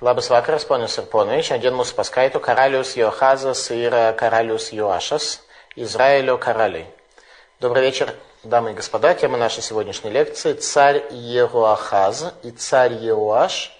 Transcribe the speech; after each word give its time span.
Labas 0.00 0.30
vakaras, 0.30 0.64
ponios 0.64 0.94
ir 1.00 1.08
ponai. 1.10 1.40
Šiandien 1.42 1.74
mūsų 1.74 1.96
paskaito 1.98 2.38
karalius 2.38 2.92
Joachazas 2.94 3.64
ir 3.74 3.90
karalius 4.14 4.68
Joашas, 4.70 5.40
Израилю 5.74 6.38
королей. 6.38 6.86
Добрый 7.58 7.82
вечер, 7.82 8.14
дамы 8.44 8.70
и 8.70 8.74
господа. 8.74 9.14
Тема 9.14 9.38
нашей 9.38 9.60
сегодняшней 9.60 10.10
лекции– 10.10 10.52
царь 10.54 11.02
Еhoахаз 11.10 12.32
и 12.44 12.52
царь 12.52 12.92
Еоаш, 12.92 13.72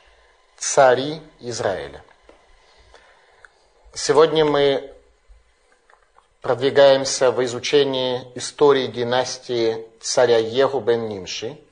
цари 0.57 1.23
Израиля. 1.39 2.03
Сегодня 3.95 4.45
мы 4.45 4.93
продвигаемся 6.43 7.31
в 7.31 7.45
изучении 7.45 8.27
истории 8.35 8.89
династии 8.89 9.87
царя 10.01 10.39
Еху 10.39 10.81
бен 10.81 11.07
Нимши– 11.07 11.59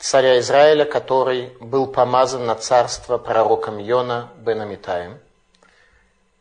царя 0.00 0.38
Израиля, 0.40 0.86
который 0.86 1.52
был 1.60 1.86
помазан 1.86 2.46
на 2.46 2.54
царство 2.54 3.18
пророком 3.18 3.78
Йона 3.78 4.30
бен 4.38 4.62
Амитаем, 4.62 5.20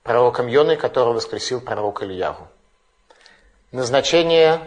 пророком 0.02 0.48
Йоной, 0.48 0.78
который 0.78 1.14
воскресил 1.14 1.60
пророк 1.60 2.02
Ильягу. 2.02 2.48
Назначение 3.72 4.62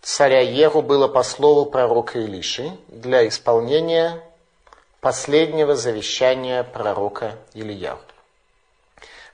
царя 0.00 0.40
Еху 0.40 0.80
было 0.80 1.08
по 1.08 1.22
слову 1.22 1.66
пророка 1.66 2.18
Илиши 2.18 2.72
для 2.88 3.28
исполнения 3.28 4.22
последнего 5.00 5.76
завещания 5.76 6.64
пророка 6.64 7.36
Ильягу. 7.52 8.00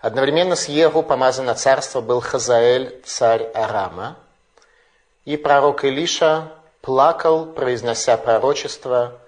Одновременно 0.01 0.57
с 0.57 0.69
Еху 0.69 1.03
помазан 1.03 1.47
на 1.47 1.55
царство 1.55 2.01
был 2.01 2.21
Хазаэль, 2.21 3.01
царь 3.07 3.45
Арама, 3.55 4.17
и 5.25 5.37
пророк 5.39 5.85
Илиша 5.85 6.53
плакал, 6.85 7.47
произнося 7.47 8.19
пророчество 8.19 9.19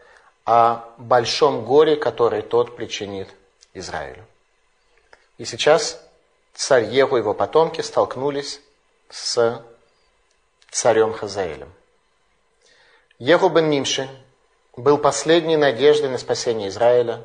о 0.44 0.84
большом 0.98 1.64
горе, 1.64 1.96
которое 1.96 2.42
тот 2.42 2.76
причинит 2.76 3.28
Израилю. 3.72 4.24
И 5.38 5.46
сейчас 5.46 5.98
царь 6.52 6.84
Егу 6.84 7.16
и 7.16 7.20
его 7.20 7.32
потомки 7.32 7.80
столкнулись 7.80 8.60
с 9.08 9.62
царем 10.70 11.14
Хазаэлем. 11.14 11.72
Егу 13.18 13.48
бен 13.48 13.70
Нимши 13.70 14.06
был 14.76 14.98
последней 14.98 15.56
надеждой 15.56 16.10
на 16.10 16.18
спасение 16.18 16.68
Израиля, 16.68 17.22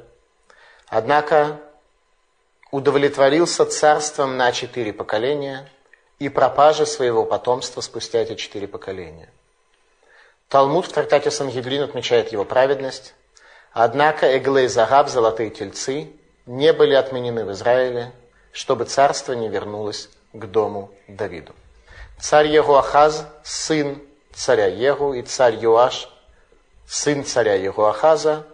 однако 0.87 1.59
удовлетворился 2.71 3.65
царством 3.65 4.37
на 4.37 4.53
четыре 4.53 4.93
поколения 4.93 5.69
и 6.19 6.29
пропажей 6.29 6.87
своего 6.87 7.25
потомства 7.25 7.81
спустя 7.81 8.19
эти 8.19 8.35
четыре 8.35 8.69
поколения– 8.69 9.29
Талмуд 10.51 10.85
в 10.85 10.91
трактате 10.91 11.31
Сангидрин 11.31 11.81
отмечает 11.81 12.33
его 12.33 12.43
праведность. 12.43 13.13
Однако 13.71 14.37
Эглей 14.37 14.67
Загаб, 14.67 15.07
золотые 15.07 15.49
тельцы, 15.49 16.11
не 16.45 16.73
были 16.73 16.93
отменены 16.93 17.45
в 17.45 17.53
Израиле, 17.53 18.11
чтобы 18.51 18.83
царство 18.83 19.31
не 19.31 19.47
вернулось 19.47 20.09
к 20.33 20.45
дому 20.47 20.91
Давиду. 21.07 21.55
Царь 22.19 22.47
Егуахаз, 22.47 23.25
сын 23.43 24.01
царя 24.33 24.65
Егу, 24.65 25.13
и 25.13 25.21
царь 25.21 25.55
Юаш, 25.55 26.09
сын 26.85 27.23
царя 27.23 27.53
Егуахаза. 27.53 28.45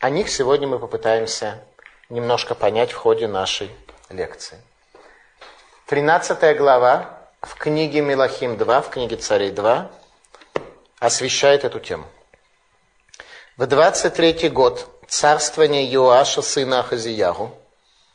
О 0.00 0.10
них 0.10 0.28
сегодня 0.28 0.68
мы 0.68 0.78
попытаемся 0.78 1.64
немножко 2.10 2.54
понять 2.54 2.92
в 2.92 2.96
ходе 2.96 3.26
нашей 3.26 3.70
лекции. 4.10 4.58
13 5.86 6.58
глава 6.58 7.20
в 7.40 7.54
книге 7.54 8.02
Милахим 8.02 8.58
2, 8.58 8.82
в 8.82 8.90
книге 8.90 9.16
Царей 9.16 9.50
2, 9.50 9.90
освещает 10.98 11.64
эту 11.64 11.80
тему. 11.80 12.06
В 13.56 13.62
23-й 13.62 14.48
год 14.48 14.88
царствования 15.08 15.84
Юаша, 15.90 16.42
сына 16.42 16.80
Ахазиягу, 16.80 17.56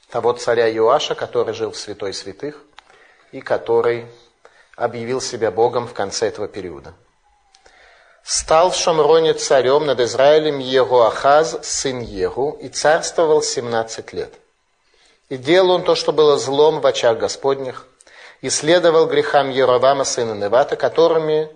того 0.09 0.33
царя 0.33 0.67
Юаша, 0.67 1.15
который 1.15 1.53
жил 1.53 1.71
в 1.71 1.77
святой 1.77 2.13
святых 2.13 2.61
и 3.31 3.41
который 3.41 4.07
объявил 4.75 5.21
себя 5.21 5.51
Богом 5.51 5.87
в 5.87 5.93
конце 5.93 6.27
этого 6.27 6.47
периода. 6.47 6.93
Стал 8.23 8.69
в 8.69 8.75
Шамроне 8.75 9.33
царем 9.33 9.85
над 9.85 9.99
Израилем 9.99 10.59
Егуахаз, 10.59 11.59
сын 11.63 12.01
Егу, 12.01 12.51
и 12.61 12.69
царствовал 12.69 13.41
17 13.41 14.13
лет. 14.13 14.33
И 15.29 15.37
делал 15.37 15.71
он 15.71 15.83
то, 15.83 15.95
что 15.95 16.11
было 16.11 16.37
злом 16.37 16.81
в 16.81 16.85
очах 16.85 17.17
Господних, 17.17 17.87
и 18.41 18.49
следовал 18.49 19.07
грехам 19.07 19.49
Еровама, 19.49 20.03
сына 20.03 20.33
Невата, 20.33 20.75
которыми 20.75 21.49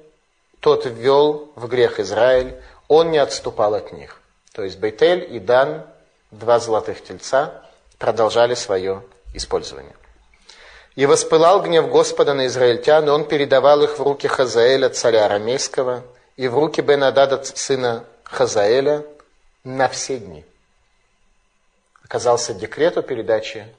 тот 0.66 0.88
ввел 0.88 1.52
в 1.54 1.68
грех 1.68 2.00
Израиль, 2.00 2.56
он 2.88 3.12
не 3.12 3.20
отступал 3.20 3.76
от 3.76 3.94
них. 3.94 4.20
То 4.52 4.64
есть 4.64 4.80
Бейтель 4.80 5.24
и 5.32 5.40
Дан, 5.40 5.86
два 6.32 6.58
золотых 6.58 7.04
тельца, 7.04 7.62
продолжали 8.00 8.56
свое 8.56 9.04
использование. 9.36 9.96
И 10.96 11.06
воспылал 11.06 11.62
гнев 11.62 11.88
Господа 11.90 12.34
на 12.34 12.48
израильтян, 12.48 13.06
и 13.06 13.12
он 13.12 13.26
передавал 13.26 13.84
их 13.84 14.00
в 14.00 14.02
руки 14.02 14.26
Хазаэля, 14.28 14.90
царя 14.90 15.26
арамейского, 15.26 16.02
и 16.36 16.48
в 16.48 16.56
руки 16.56 16.82
Бенадада, 16.82 17.44
сына 17.44 18.04
Хазаэля, 18.24 19.06
на 19.64 19.88
все 19.88 20.18
дни. 20.18 20.44
Оказался 22.04 22.56
декрет 22.56 22.98
о 22.98 23.04
передаче 23.04 23.72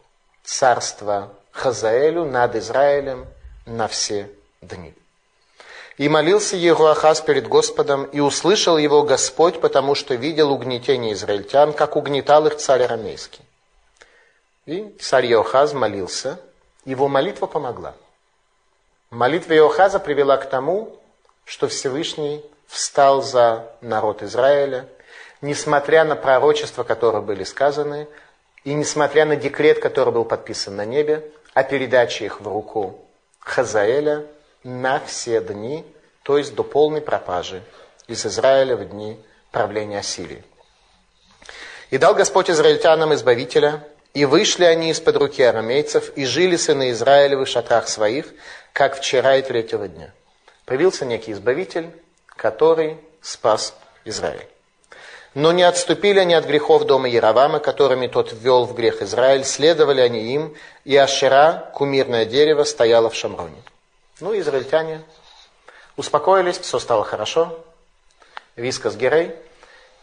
царства 0.44 1.32
Хазаэлю 1.50 2.24
над 2.24 2.54
Израилем 2.54 3.26
на 3.64 3.88
все 3.88 4.30
дни. 4.62 4.94
И 5.98 6.10
молился 6.10 6.56
Егуахаз 6.56 7.22
перед 7.22 7.48
Господом, 7.48 8.04
и 8.04 8.20
услышал 8.20 8.76
его 8.76 9.02
Господь, 9.02 9.60
потому 9.60 9.94
что 9.94 10.14
видел 10.14 10.52
угнетение 10.52 11.14
израильтян, 11.14 11.72
как 11.72 11.96
угнетал 11.96 12.46
их 12.46 12.56
царь 12.56 12.82
арамейский. 12.82 13.42
И 14.66 14.94
царь 15.00 15.32
Иохаз 15.32 15.72
молился, 15.72 16.38
его 16.84 17.08
молитва 17.08 17.46
помогла. 17.46 17.94
Молитва 19.10 19.56
Иохаза 19.56 19.98
привела 19.98 20.36
к 20.36 20.50
тому, 20.50 21.00
что 21.44 21.68
Всевышний 21.68 22.44
встал 22.66 23.22
за 23.22 23.70
народ 23.80 24.22
Израиля, 24.22 24.86
несмотря 25.40 26.04
на 26.04 26.16
пророчества, 26.16 26.82
которые 26.82 27.22
были 27.22 27.44
сказаны, 27.44 28.06
и 28.64 28.74
несмотря 28.74 29.24
на 29.24 29.36
декрет, 29.36 29.78
который 29.78 30.12
был 30.12 30.24
подписан 30.24 30.76
на 30.76 30.84
небе, 30.84 31.30
о 31.54 31.62
передаче 31.62 32.26
их 32.26 32.40
в 32.40 32.48
руку 32.48 32.98
Хазаэля, 33.38 34.26
на 34.66 34.98
все 34.98 35.40
дни, 35.40 35.84
то 36.22 36.36
есть 36.36 36.54
до 36.54 36.64
полной 36.64 37.00
пропажи 37.00 37.62
из 38.08 38.26
Израиля 38.26 38.76
в 38.76 38.84
дни 38.84 39.18
правления 39.52 40.00
Ассирии. 40.00 40.42
И 41.90 41.98
дал 41.98 42.14
Господь 42.14 42.50
израильтянам 42.50 43.14
избавителя, 43.14 43.86
и 44.12 44.24
вышли 44.24 44.64
они 44.64 44.90
из-под 44.90 45.16
руки 45.18 45.42
арамейцев, 45.42 46.10
и 46.16 46.26
жили 46.26 46.56
сыны 46.56 46.90
Израилевы 46.90 47.44
в 47.44 47.48
шатрах 47.48 47.86
своих, 47.86 48.26
как 48.72 48.96
вчера 48.96 49.36
и 49.36 49.42
третьего 49.42 49.86
дня. 49.86 50.12
Появился 50.64 51.04
некий 51.04 51.32
избавитель, 51.32 51.90
который 52.26 52.98
спас 53.22 53.74
Израиль. 54.04 54.48
Но 55.34 55.52
не 55.52 55.62
отступили 55.62 56.18
они 56.18 56.34
от 56.34 56.46
грехов 56.46 56.86
дома 56.86 57.08
Яровама, 57.08 57.60
которыми 57.60 58.08
тот 58.08 58.32
ввел 58.32 58.64
в 58.64 58.74
грех 58.74 59.00
Израиль, 59.02 59.44
следовали 59.44 60.00
они 60.00 60.34
им, 60.34 60.56
и 60.84 60.96
Ашера, 60.96 61.70
кумирное 61.74 62.24
дерево, 62.24 62.64
стояло 62.64 63.10
в 63.10 63.14
Шамроне. 63.14 63.62
Ну, 64.18 64.38
израильтяне 64.38 65.02
успокоились, 65.98 66.58
все 66.58 66.78
стало 66.78 67.04
хорошо, 67.04 67.62
вискас 68.56 68.96
герей, 68.96 69.34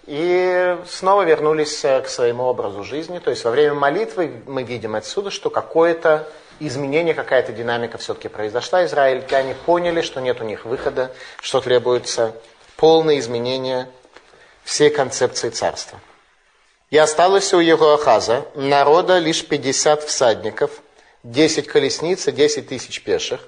и 0.06 0.78
снова 0.88 1.24
вернулись 1.24 1.84
э, 1.84 2.00
к 2.02 2.08
своему 2.08 2.44
образу 2.44 2.84
жизни. 2.84 3.18
То 3.18 3.32
есть 3.32 3.44
во 3.44 3.50
время 3.50 3.74
молитвы 3.74 4.44
мы 4.46 4.62
видим 4.62 4.94
отсюда, 4.94 5.32
что 5.32 5.50
какое-то 5.50 6.30
изменение, 6.60 7.16
какая-то 7.16 7.54
динамика 7.54 7.98
все-таки 7.98 8.28
произошла. 8.28 8.86
Израильтяне 8.86 9.56
поняли, 9.66 10.02
что 10.02 10.22
нет 10.22 10.42
у 10.42 10.44
них 10.44 10.66
выхода, 10.66 11.12
что 11.42 11.60
требуется 11.60 12.36
полное 12.76 13.18
изменение 13.18 13.90
всей 14.64 14.92
концепции 14.92 15.50
царства. 15.50 16.00
И 16.92 16.98
осталось 17.00 17.52
у 17.56 17.60
Егоахаза 17.60 18.46
народа 18.54 19.18
лишь 19.18 19.44
50 19.44 20.04
всадников, 20.04 20.84
10 21.24 21.68
колесниц 21.68 22.28
и 22.28 22.32
10 22.32 22.68
тысяч 22.68 23.02
пеших, 23.02 23.42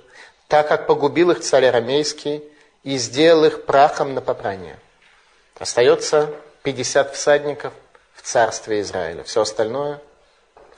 так 0.48 0.68
как 0.68 0.88
погубил 0.88 1.32
их 1.32 1.42
царь 1.42 1.66
арамейский 1.66 2.44
и 2.84 2.98
сделал 2.98 3.46
их 3.46 3.66
прахом 3.66 4.14
на 4.14 4.22
попрание. 4.22 4.78
Остается 5.58 6.30
50 6.64 7.16
всадников 7.16 7.74
в 8.14 8.22
царстве 8.22 8.82
Израиля. 8.82 9.24
Все 9.24 9.42
остальное 9.42 10.02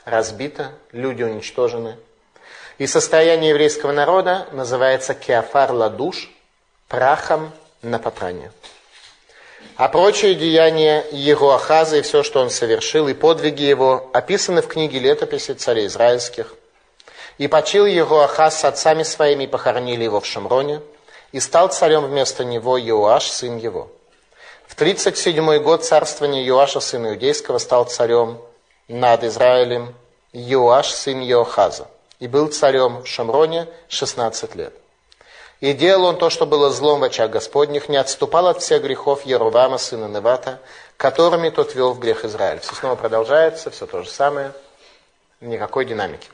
разбито, 0.06 0.72
люди 0.92 1.24
уничтожены. 1.24 1.98
И 2.78 2.88
состояние 2.88 3.50
еврейского 3.50 3.92
народа 3.92 4.48
называется 4.52 5.14
кеофар 5.16 5.72
ладуш, 5.72 6.30
прахом 6.88 7.52
на 7.82 8.00
попрание. 8.00 8.52
А 9.76 9.90
прочие 9.90 10.36
деяния 10.36 11.04
Егуахаза 11.12 11.98
и 11.98 12.02
все, 12.02 12.24
что 12.24 12.40
он 12.40 12.50
совершил, 12.50 13.08
и 13.08 13.14
подвиги 13.14 13.64
его, 13.64 14.10
описаны 14.14 14.62
в 14.62 14.68
книге 14.68 15.00
летописи 15.00 15.54
царей 15.54 15.88
израильских– 15.88 16.54
и 17.38 17.48
почил 17.48 17.86
его 17.86 18.22
Ахаз 18.22 18.60
с 18.60 18.66
отцами 18.66 19.04
своими, 19.04 19.46
и 19.46 19.48
похоронили 19.48 20.04
его 20.04 20.20
в 20.20 20.26
Шамроне, 20.26 20.82
и 21.32 21.40
стал 21.40 21.70
царем 21.70 22.06
вместо 22.06 22.44
него 22.44 22.80
Иоаш, 22.80 23.28
сын 23.28 23.58
его. 23.58 23.90
В 24.68 24.76
37 24.76 25.60
год 25.60 25.86
царствования 25.86 26.44
Юаша, 26.44 26.80
сына 26.80 27.08
Иудейского, 27.08 27.58
стал 27.58 27.86
царем 27.86 28.40
над 28.88 29.24
Израилем 29.24 29.96
Юаш, 30.34 30.90
сын 30.90 31.22
Йохаза, 31.22 31.88
и 32.20 32.28
был 32.28 32.50
царем 32.50 33.02
в 33.04 33.08
Шамроне 33.08 33.68
16 33.88 34.56
лет. 34.56 34.74
И 35.60 35.74
делал 35.74 36.06
он 36.06 36.18
то, 36.18 36.30
что 36.30 36.46
было 36.46 36.70
злом 36.70 37.00
в 37.00 37.04
очах 37.04 37.32
Господних, 37.32 37.90
не 37.90 37.98
отступал 37.98 38.48
от 38.48 38.62
всех 38.62 38.84
грехов 38.84 39.26
Ерувама, 39.26 39.78
сына 39.78 40.06
Невата, 40.06 40.60
которыми 40.98 41.50
тот 41.50 41.74
вел 41.74 41.94
в 41.94 42.00
грех 42.00 42.26
Израиль. 42.26 42.60
Все 42.60 42.76
снова 42.76 42.96
продолжается, 42.96 43.72
все 43.72 43.88
то 43.88 44.04
же 44.04 44.10
самое, 44.10 44.52
никакой 45.42 45.86
динамики. 45.86 46.30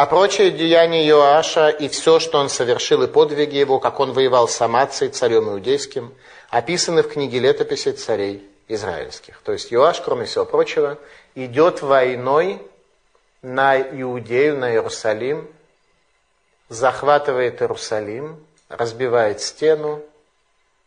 А 0.00 0.06
прочие 0.06 0.50
деяния 0.50 1.06
Иоаша 1.06 1.68
и 1.68 1.86
все, 1.90 2.20
что 2.20 2.38
он 2.38 2.48
совершил, 2.48 3.02
и 3.02 3.06
подвиги 3.06 3.56
его, 3.56 3.78
как 3.78 4.00
он 4.00 4.14
воевал 4.14 4.48
с 4.48 4.58
Амацией, 4.62 5.10
царем 5.10 5.50
иудейским, 5.50 6.14
описаны 6.48 7.02
в 7.02 7.08
книге 7.12 7.38
летописей 7.38 7.92
царей 7.92 8.48
израильских. 8.66 9.42
То 9.44 9.52
есть 9.52 9.70
Иоаш, 9.70 10.00
кроме 10.00 10.24
всего 10.24 10.46
прочего, 10.46 10.96
идет 11.34 11.82
войной 11.82 12.62
на 13.42 13.78
Иудею, 13.78 14.56
на 14.56 14.72
Иерусалим, 14.72 15.46
захватывает 16.70 17.60
Иерусалим, 17.60 18.42
разбивает 18.70 19.42
стену. 19.42 20.00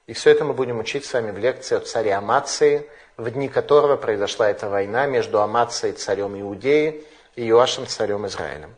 И 0.07 0.13
все 0.13 0.31
это 0.31 0.43
мы 0.43 0.55
будем 0.55 0.79
учить 0.79 1.05
с 1.05 1.13
вами 1.13 1.29
в 1.29 1.37
лекции 1.37 1.75
о 1.75 1.81
царе 1.81 2.15
Амации, 2.15 2.89
в 3.17 3.29
дни 3.29 3.47
которого 3.47 3.95
произошла 3.95 4.49
эта 4.49 4.69
война 4.69 5.05
между 5.05 5.39
Амацией, 5.39 5.93
царем 5.93 6.35
Иудеи, 6.41 7.05
и 7.35 7.47
Иоашем, 7.47 7.85
царем 7.85 8.25
Израилем. 8.25 8.73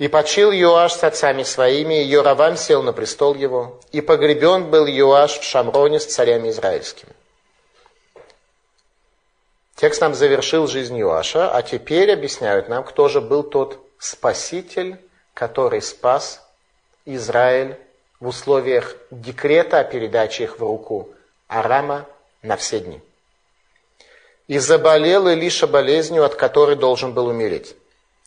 И 0.00 0.08
почил 0.08 0.50
Юаш 0.50 0.94
с 0.94 1.04
отцами 1.04 1.42
своими, 1.42 2.02
и 2.02 2.06
Йоравам 2.06 2.56
сел 2.56 2.82
на 2.82 2.94
престол 2.94 3.34
его, 3.34 3.78
и 3.92 4.00
погребен 4.00 4.70
был 4.70 4.86
Юаш 4.86 5.38
в 5.38 5.42
Шамроне 5.44 6.00
с 6.00 6.06
царями 6.06 6.48
израильскими. 6.48 7.12
Текст 9.76 10.00
нам 10.00 10.14
завершил 10.14 10.66
жизнь 10.66 10.96
Юаша, 10.96 11.54
а 11.54 11.60
теперь 11.60 12.10
объясняют 12.10 12.70
нам, 12.70 12.82
кто 12.82 13.08
же 13.08 13.20
был 13.20 13.42
тот 13.42 13.78
спаситель, 13.98 14.96
который 15.34 15.82
спас 15.82 16.48
Израиль 17.04 17.76
в 18.20 18.28
условиях 18.28 18.96
декрета 19.10 19.80
о 19.80 19.84
передаче 19.84 20.44
их 20.44 20.58
в 20.58 20.62
руку 20.62 21.10
Арама 21.46 22.06
на 22.40 22.56
все 22.56 22.80
дни. 22.80 23.02
И 24.48 24.56
заболел 24.60 25.28
Илиша 25.28 25.66
болезнью, 25.66 26.24
от 26.24 26.36
которой 26.36 26.76
должен 26.76 27.12
был 27.12 27.26
умереть. 27.26 27.76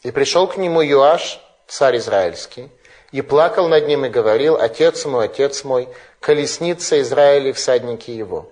И 0.04 0.12
пришел 0.12 0.46
к 0.46 0.58
нему 0.58 0.84
Юаш, 0.84 1.40
царь 1.74 1.98
израильский, 1.98 2.70
и 3.12 3.22
плакал 3.22 3.68
над 3.68 3.88
ним 3.88 4.06
и 4.06 4.10
говорил, 4.10 4.56
«Отец 4.56 5.06
мой, 5.06 5.26
отец 5.26 5.64
мой, 5.64 5.90
колесница 6.20 7.02
Израиля 7.02 7.50
и 7.50 7.54
всадники 7.54 8.12
его». 8.12 8.52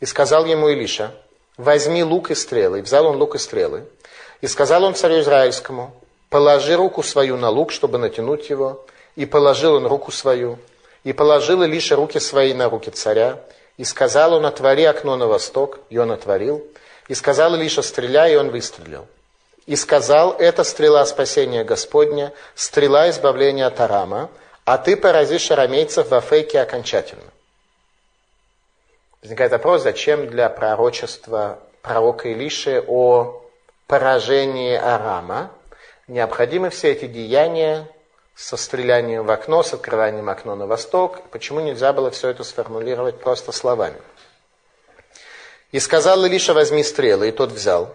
И 0.00 0.06
сказал 0.06 0.46
ему 0.46 0.68
Илиша, 0.70 1.12
«Возьми 1.58 2.02
лук 2.02 2.30
и 2.30 2.34
стрелы». 2.34 2.78
И 2.78 2.82
взял 2.82 3.06
он 3.06 3.16
лук 3.16 3.34
и 3.34 3.38
стрелы. 3.38 3.84
И 4.40 4.46
сказал 4.46 4.84
он 4.84 4.94
царю 4.94 5.20
израильскому, 5.20 5.94
«Положи 6.30 6.74
руку 6.74 7.02
свою 7.02 7.36
на 7.36 7.50
лук, 7.50 7.70
чтобы 7.70 7.98
натянуть 7.98 8.50
его». 8.50 8.84
И 9.14 9.26
положил 9.26 9.74
он 9.74 9.86
руку 9.86 10.10
свою. 10.10 10.58
И 11.04 11.12
положил 11.12 11.62
Илиша 11.62 11.96
руки 11.96 12.18
свои 12.18 12.52
на 12.54 12.68
руки 12.68 12.90
царя. 12.90 13.38
И 13.76 13.84
сказал 13.84 14.32
он, 14.32 14.44
отвори 14.44 14.84
окно 14.84 15.16
на 15.16 15.28
восток. 15.28 15.78
И 15.90 15.98
он 15.98 16.10
отворил. 16.10 16.66
И 17.06 17.14
сказал 17.14 17.54
Илиша, 17.54 17.82
стреляй, 17.82 18.32
и 18.32 18.36
он 18.36 18.50
выстрелил. 18.50 19.06
И 19.66 19.76
сказал, 19.76 20.32
это 20.32 20.62
стрела 20.62 21.06
спасения 21.06 21.64
Господня, 21.64 22.32
стрела 22.54 23.08
избавления 23.08 23.66
от 23.66 23.80
Арама, 23.80 24.30
а 24.64 24.78
ты 24.78 24.96
поразишь 24.96 25.50
арамейцев 25.50 26.10
в 26.10 26.14
Афейке 26.14 26.60
окончательно. 26.60 27.32
Возникает 29.22 29.52
вопрос, 29.52 29.82
зачем 29.82 30.28
для 30.28 30.50
пророчества 30.50 31.58
пророка 31.80 32.30
Илиши 32.30 32.84
о 32.86 33.42
поражении 33.86 34.76
Арама 34.76 35.50
необходимы 36.08 36.68
все 36.68 36.92
эти 36.92 37.06
деяния 37.06 37.88
со 38.34 38.56
стрелянием 38.56 39.24
в 39.24 39.30
окно, 39.30 39.62
с 39.62 39.72
открыванием 39.72 40.28
окна 40.28 40.56
на 40.56 40.66
восток. 40.66 41.22
Почему 41.30 41.60
нельзя 41.60 41.92
было 41.92 42.10
все 42.10 42.28
это 42.28 42.44
сформулировать 42.44 43.20
просто 43.20 43.52
словами? 43.52 43.96
И 45.72 45.80
сказал 45.80 46.24
Илиша, 46.24 46.52
возьми 46.52 46.82
стрелы, 46.82 47.28
и 47.28 47.32
тот 47.32 47.50
взял. 47.50 47.94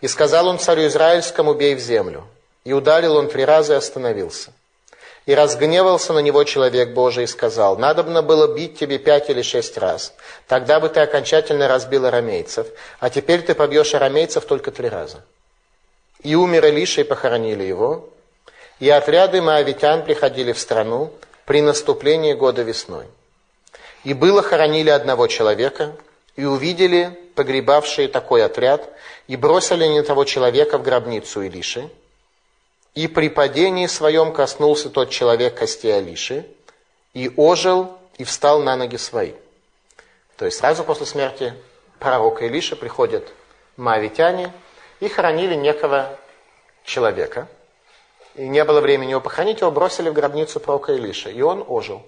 И 0.00 0.08
сказал 0.08 0.48
он 0.48 0.58
царю 0.58 0.86
Израильскому, 0.86 1.54
бей 1.54 1.74
в 1.74 1.80
землю. 1.80 2.24
И 2.64 2.72
ударил 2.72 3.16
он 3.16 3.28
три 3.28 3.44
раза 3.44 3.74
и 3.74 3.76
остановился. 3.76 4.52
И 5.24 5.34
разгневался 5.34 6.12
на 6.12 6.20
него 6.20 6.44
человек 6.44 6.90
Божий 6.90 7.24
и 7.24 7.26
сказал, 7.26 7.76
надобно 7.76 8.22
было 8.22 8.54
бить 8.54 8.78
тебе 8.78 8.98
пять 8.98 9.28
или 9.28 9.42
шесть 9.42 9.76
раз. 9.76 10.12
Тогда 10.46 10.78
бы 10.78 10.88
ты 10.88 11.00
окончательно 11.00 11.66
разбил 11.66 12.06
арамейцев, 12.06 12.68
а 13.00 13.10
теперь 13.10 13.42
ты 13.42 13.54
побьешь 13.54 13.94
арамейцев 13.94 14.44
только 14.44 14.70
три 14.70 14.88
раза. 14.88 15.24
И 16.22 16.34
умер 16.36 16.66
Илиша, 16.66 17.00
и 17.00 17.04
похоронили 17.04 17.64
его. 17.64 18.08
И 18.78 18.88
отряды 18.88 19.42
моавитян 19.42 20.04
приходили 20.04 20.52
в 20.52 20.58
страну 20.58 21.12
при 21.44 21.60
наступлении 21.60 22.34
года 22.34 22.62
весной. 22.62 23.06
И 24.04 24.14
было 24.14 24.42
хоронили 24.42 24.90
одного 24.90 25.26
человека, 25.26 25.96
и 26.36 26.44
увидели 26.44 27.18
погребавшие 27.34 28.08
такой 28.08 28.44
отряд, 28.44 28.88
и 29.26 29.36
бросили 29.36 29.86
не 29.86 30.02
того 30.02 30.24
человека 30.24 30.78
в 30.78 30.82
гробницу 30.82 31.42
Илиши, 31.42 31.90
и 32.94 33.08
при 33.08 33.28
падении 33.28 33.86
своем 33.86 34.32
коснулся 34.32 34.88
тот 34.88 35.10
человек 35.10 35.56
костей 35.58 35.96
Алиши, 35.96 36.46
и 37.12 37.30
ожил, 37.36 37.98
и 38.18 38.24
встал 38.24 38.62
на 38.62 38.76
ноги 38.76 38.96
свои. 38.96 39.32
То 40.36 40.44
есть 40.44 40.58
сразу 40.58 40.84
после 40.84 41.06
смерти 41.06 41.54
пророка 41.98 42.46
Илиши 42.46 42.76
приходят 42.76 43.32
маавитяне 43.76 44.52
и 45.00 45.08
хоронили 45.08 45.54
некого 45.54 46.18
человека. 46.84 47.48
И 48.34 48.46
не 48.46 48.64
было 48.64 48.80
времени 48.80 49.10
его 49.10 49.20
похоронить, 49.20 49.60
его 49.60 49.70
бросили 49.70 50.10
в 50.10 50.12
гробницу 50.12 50.60
пророка 50.60 50.92
Илиша, 50.92 51.30
и 51.30 51.40
он 51.40 51.64
ожил. 51.66 52.02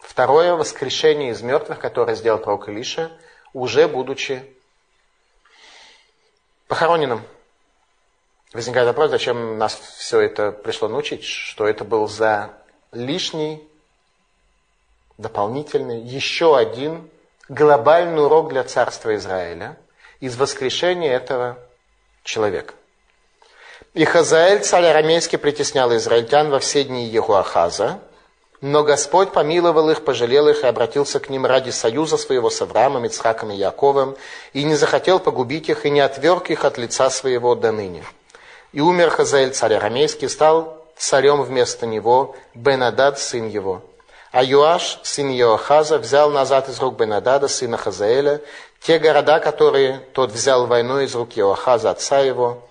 Второе 0.00 0.54
воскрешение 0.54 1.30
из 1.30 1.40
мертвых, 1.40 1.78
которое 1.78 2.14
сделал 2.14 2.38
пророк 2.38 2.68
Илиша, 2.68 3.10
уже 3.54 3.88
будучи 3.88 4.53
похороненным. 6.68 7.22
Возникает 8.52 8.86
вопрос, 8.86 9.10
зачем 9.10 9.58
нас 9.58 9.74
все 9.74 10.20
это 10.20 10.52
пришло 10.52 10.88
научить, 10.88 11.24
что 11.24 11.66
это 11.66 11.84
был 11.84 12.06
за 12.06 12.52
лишний, 12.92 13.66
дополнительный, 15.18 16.00
еще 16.00 16.56
один 16.56 17.10
глобальный 17.48 18.24
урок 18.24 18.50
для 18.50 18.64
царства 18.64 19.14
Израиля 19.16 19.76
из 20.20 20.36
воскрешения 20.36 21.12
этого 21.12 21.58
человека. 22.22 22.74
И 23.92 24.04
Хазаэль, 24.04 24.60
царь 24.60 24.86
арамейский, 24.86 25.38
притеснял 25.38 25.94
израильтян 25.96 26.50
во 26.50 26.58
все 26.58 26.84
дни 26.84 27.06
Ехуахаза, 27.06 28.00
но 28.66 28.82
Господь 28.82 29.30
помиловал 29.30 29.90
их, 29.90 30.04
пожалел 30.04 30.48
их 30.48 30.64
и 30.64 30.66
обратился 30.66 31.20
к 31.20 31.28
ним 31.28 31.44
ради 31.44 31.68
союза 31.68 32.16
своего 32.16 32.48
с 32.48 32.62
Авраамом, 32.62 33.04
Ицхаком 33.04 33.50
и 33.50 33.56
Яковом, 33.56 34.16
и 34.54 34.64
не 34.64 34.74
захотел 34.74 35.20
погубить 35.20 35.68
их, 35.68 35.84
и 35.84 35.90
не 35.90 36.00
отверг 36.00 36.48
их 36.48 36.64
от 36.64 36.78
лица 36.78 37.10
своего 37.10 37.54
до 37.56 37.72
ныне. 37.72 38.02
И 38.72 38.80
умер 38.80 39.10
Хазаэль, 39.10 39.52
царь 39.52 39.74
арамейский, 39.74 40.30
стал 40.30 40.82
царем 40.96 41.42
вместо 41.42 41.84
него 41.84 42.36
Бенадад, 42.54 43.18
сын 43.18 43.48
его. 43.48 43.82
А 44.32 44.42
Юаш, 44.42 44.98
сын 45.02 45.28
Йоахаза, 45.28 45.98
взял 45.98 46.30
назад 46.30 46.70
из 46.70 46.80
рук 46.80 46.96
Бенадада, 46.96 47.48
сына 47.48 47.76
Хазаэля, 47.76 48.40
те 48.80 48.98
города, 48.98 49.40
которые 49.40 49.98
тот 50.14 50.32
взял 50.32 50.64
войной 50.66 51.04
из 51.04 51.14
рук 51.14 51.36
Йоахаза, 51.36 51.90
отца 51.90 52.20
его. 52.20 52.62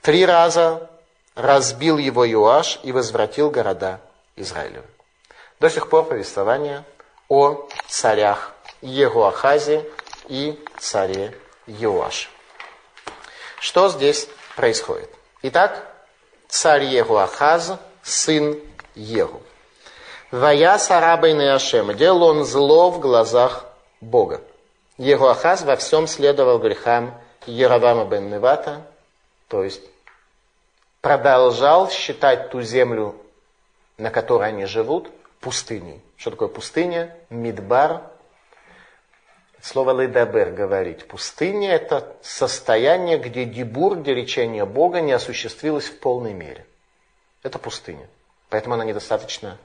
Три 0.00 0.24
раза 0.24 0.88
разбил 1.34 1.98
его 1.98 2.24
Юаш 2.24 2.78
и 2.84 2.92
возвратил 2.92 3.50
города 3.50 3.98
Израилевы. 4.36 4.84
До 5.60 5.68
сих 5.68 5.90
пор 5.90 6.06
повествование 6.06 6.84
о 7.28 7.68
царях 7.86 8.54
Егуахазе 8.80 9.86
и 10.26 10.58
царе 10.78 11.36
Юаш. 11.66 12.30
Что 13.60 13.90
здесь 13.90 14.26
происходит? 14.56 15.10
Итак, 15.42 15.86
царь 16.48 16.84
Егуахаз, 16.84 17.78
сын 18.02 18.58
Егу. 18.94 19.42
Вая 20.30 20.78
сарабой 20.78 21.34
Ашема. 21.54 21.92
Делал 21.92 22.22
он 22.22 22.44
зло 22.46 22.90
в 22.90 22.98
глазах 22.98 23.66
Бога. 24.00 24.40
Егуахаз 24.96 25.60
во 25.62 25.76
всем 25.76 26.06
следовал 26.06 26.58
грехам 26.58 27.14
Яровама 27.44 28.06
бен 28.06 28.30
Невата, 28.30 28.86
то 29.48 29.62
есть 29.62 29.82
продолжал 31.02 31.90
считать 31.90 32.48
ту 32.48 32.62
землю, 32.62 33.14
на 33.98 34.10
которой 34.10 34.48
они 34.48 34.64
живут, 34.64 35.10
пустыней. 35.40 36.02
Что 36.16 36.30
такое 36.30 36.48
пустыня? 36.48 37.16
Мидбар. 37.30 38.02
Слово 39.62 39.92
лейдабер 39.92 40.52
говорить. 40.52 41.06
Пустыня– 41.06 41.72
это 41.72 42.16
состояние, 42.22 43.18
где 43.18 43.44
дебур, 43.44 43.98
где 43.98 44.14
речение 44.14 44.64
Бога 44.64 45.00
не 45.00 45.12
осуществилось 45.12 45.86
в 45.86 45.98
полной 45.98 46.32
мере. 46.32 46.64
Это 47.42 47.58
пустыня. 47.58 48.08
Поэтому 48.48 48.74
она 48.74 48.84
недостаточно 48.84 49.58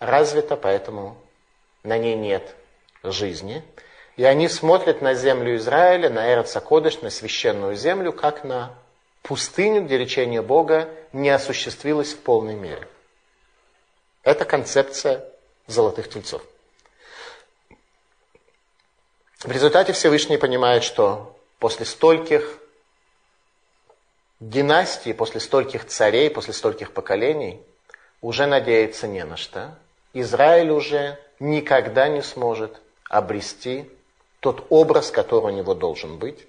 развита, 0.00 0.56
поэтому 0.56 1.16
на 1.82 1.96
ней 1.96 2.14
нет 2.14 2.54
жизни. 3.02 3.62
И 4.16 4.24
они 4.24 4.48
смотрят 4.48 5.00
на 5.00 5.14
землю 5.14 5.56
Израиля, 5.56 6.10
на 6.10 6.32
Эрцакодыш, 6.32 7.00
на 7.00 7.10
священную 7.10 7.74
землю, 7.74 8.12
как 8.12 8.44
на 8.44 8.74
пустыню, 9.22 9.82
где 9.84 9.96
речение 9.96 10.42
Бога 10.42 10.88
не 11.12 11.30
осуществилось 11.30 12.12
в 12.12 12.18
полной 12.18 12.54
мере. 12.54 12.86
Это 14.22 14.44
концепция 14.44 15.24
золотых 15.66 16.08
тельцов. 16.08 16.42
В 19.40 19.50
результате 19.50 19.92
Всевышний 19.92 20.36
понимает, 20.36 20.82
что 20.82 21.36
после 21.58 21.86
стольких 21.86 22.58
династий, 24.40 25.14
после 25.14 25.40
стольких 25.40 25.86
царей, 25.86 26.30
после 26.30 26.52
стольких 26.52 26.92
поколений, 26.92 27.62
уже 28.20 28.46
надеяться 28.46 29.06
не 29.06 29.24
на 29.24 29.36
что. 29.36 29.78
Израиль 30.12 30.70
уже 30.70 31.18
никогда 31.38 32.08
не 32.08 32.22
сможет 32.22 32.80
обрести 33.08 33.88
тот 34.40 34.66
образ, 34.70 35.10
который 35.10 35.52
у 35.52 35.56
него 35.56 35.74
должен 35.74 36.18
быть. 36.18 36.46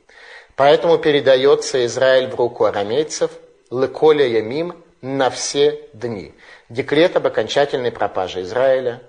Поэтому 0.55 0.97
передается 0.97 1.85
Израиль 1.85 2.27
в 2.27 2.35
руку 2.35 2.65
арамейцев, 2.65 3.31
леколя 3.71 4.25
ямим, 4.25 4.83
на 5.01 5.29
все 5.29 5.87
дни. 5.93 6.33
Декрет 6.69 7.15
об 7.15 7.27
окончательной 7.27 7.91
пропаже 7.91 8.41
Израиля. 8.41 9.01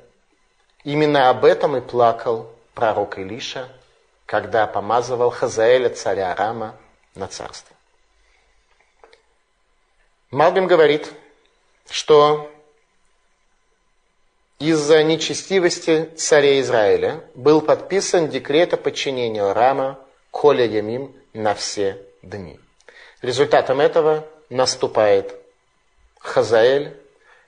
Именно 0.84 1.30
об 1.30 1.44
этом 1.44 1.76
и 1.76 1.80
плакал 1.80 2.50
пророк 2.74 3.18
Илиша, 3.18 3.68
когда 4.26 4.66
помазывал 4.66 5.30
Хазаэля, 5.30 5.90
царя 5.90 6.32
Арама, 6.32 6.76
на 7.14 7.26
царство. 7.26 7.76
Малбим 10.30 10.68
говорит, 10.68 11.10
что 11.88 12.50
из-за 14.60 15.02
нечестивости 15.02 16.08
царя 16.16 16.60
Израиля 16.60 17.24
был 17.34 17.60
подписан 17.60 18.28
декрет 18.28 18.72
о 18.74 18.76
подчинении 18.76 19.40
Рама 19.40 19.98
Коля 20.30 20.64
Ямим 20.64 21.14
на 21.32 21.54
все 21.54 22.00
дни. 22.22 22.60
Результатом 23.22 23.80
этого 23.80 24.26
наступает 24.48 25.39
Хазаэль, 26.20 26.96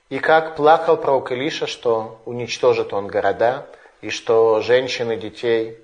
и 0.09 0.19
как 0.19 0.55
плакал 0.55 0.97
пророк 0.97 1.31
Илиша, 1.31 1.67
что 1.67 2.21
уничтожит 2.25 2.93
он 2.93 3.07
города, 3.07 3.67
и 4.01 4.09
что 4.09 4.61
женщин 4.61 5.11
и 5.11 5.17
детей 5.17 5.79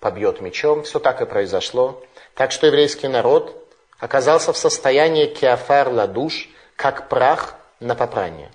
побьет 0.00 0.40
мечом, 0.40 0.82
все 0.82 0.98
так 0.98 1.20
и 1.20 1.26
произошло. 1.26 2.02
Так 2.34 2.52
что 2.52 2.66
еврейский 2.66 3.08
народ 3.08 3.56
оказался 3.98 4.52
в 4.52 4.56
состоянии 4.56 5.26
кеофар 5.26 5.88
ладуш, 5.88 6.48
как 6.76 7.08
прах 7.08 7.54
на 7.78 7.94
попрание. 7.94 8.50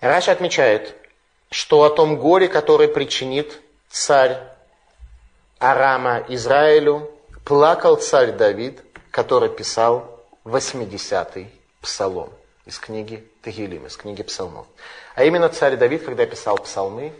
Раша 0.00 0.32
отмечает, 0.32 0.94
что 1.50 1.82
о 1.82 1.90
том 1.90 2.18
горе, 2.18 2.48
которое 2.48 2.88
причинит 2.88 3.60
царь 3.88 4.38
Арама 5.58 6.24
Израилю, 6.28 7.10
плакал 7.44 7.96
царь 7.96 8.32
Давид, 8.32 8.84
который 9.10 9.48
писал 9.48 10.17
80-й 10.54 11.48
псалом 11.80 12.30
из 12.66 12.78
книги 12.78 13.26
Тагилим, 13.42 13.86
из 13.86 13.96
книги 13.96 14.22
псалмов. 14.22 14.66
А 15.14 15.24
именно 15.24 15.48
царь 15.48 15.76
Давид, 15.76 16.04
когда 16.04 16.26
писал 16.26 16.58
псалмы, 16.58 17.12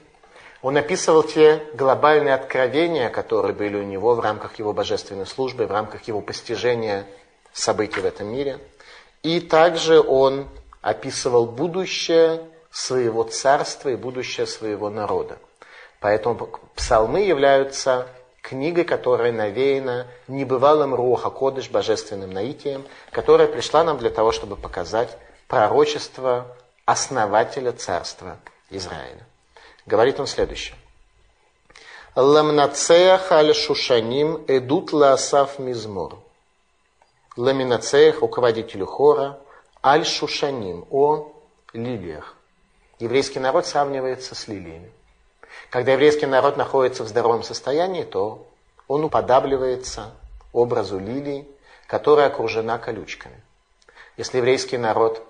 он 0.61 0.76
описывал 0.76 1.23
те 1.23 1.62
глобальные 1.75 2.35
откровения, 2.35 3.11
которые 3.11 3.54
были 3.54 3.76
у 3.76 3.82
него 3.82 4.14
в 4.14 4.20
рамках 4.20 4.58
его 4.58 4.73
божественной 4.73 5.26
службы, 5.26 5.66
в 5.66 5.70
рамках 5.70 6.02
его 6.08 6.20
постижения 6.20 7.06
событий 7.52 8.00
в 8.00 8.04
этом 8.04 8.28
мире. 8.28 8.58
И 9.23 9.40
также 9.40 10.00
он 10.00 10.49
описывал 10.80 11.47
будущее 11.47 12.40
своего 12.70 13.23
царства 13.25 13.88
и 13.88 13.97
будущее 13.97 14.47
своего 14.47 14.90
народа. 14.90 15.38
Поэтому 16.00 16.49
псалмы 16.75 17.20
являются 17.20 18.06
книгой, 18.42 18.85
которая 18.85 19.33
навеяна 19.33 20.07
небывалым 20.26 20.95
Руха 20.95 21.30
Кодыш, 21.30 21.71
божественным 21.71 22.30
наитием, 22.30 22.85
которая 23.11 23.49
пришла 23.49 23.85
нам 23.85 23.99
для 23.99 24.11
того, 24.11 24.33
чтобы 24.33 24.57
показать 24.57 25.16
пророчество 25.49 26.57
основателя 26.85 27.73
царства 27.73 28.38
Израиля. 28.71 29.26
Говорит 29.87 30.21
он 30.21 30.26
следующее. 30.26 30.76
Ламнацеях 32.14 33.30
аль 33.30 33.54
шушаним 33.54 34.45
эдут 34.49 34.92
лаасав 34.92 35.59
мизмор. 35.59 36.18
Ламинацеях, 37.37 38.21
руководителю 38.21 38.87
хора, 38.87 39.38
аль 39.85 40.04
шушаним, 40.04 40.87
о 40.90 41.33
лилиях. 41.73 42.35
Еврейский 42.99 43.38
народ 43.38 43.66
сравнивается 43.66 44.35
с 44.35 44.49
лилиями. 44.49 44.90
Когда 45.70 45.92
еврейский 45.92 46.26
народ 46.26 46.56
находится 46.56 47.04
в 47.04 47.08
здоровом 47.08 47.42
состоянии, 47.42 48.04
то 48.04 48.46
он 48.87 49.04
уподабливается 49.04 50.12
образу 50.52 50.98
лилии, 50.98 51.46
которая 51.87 52.28
окружена 52.28 52.78
колючками. 52.78 53.42
Если 54.16 54.38
еврейский 54.38 54.78
народ 54.78 55.22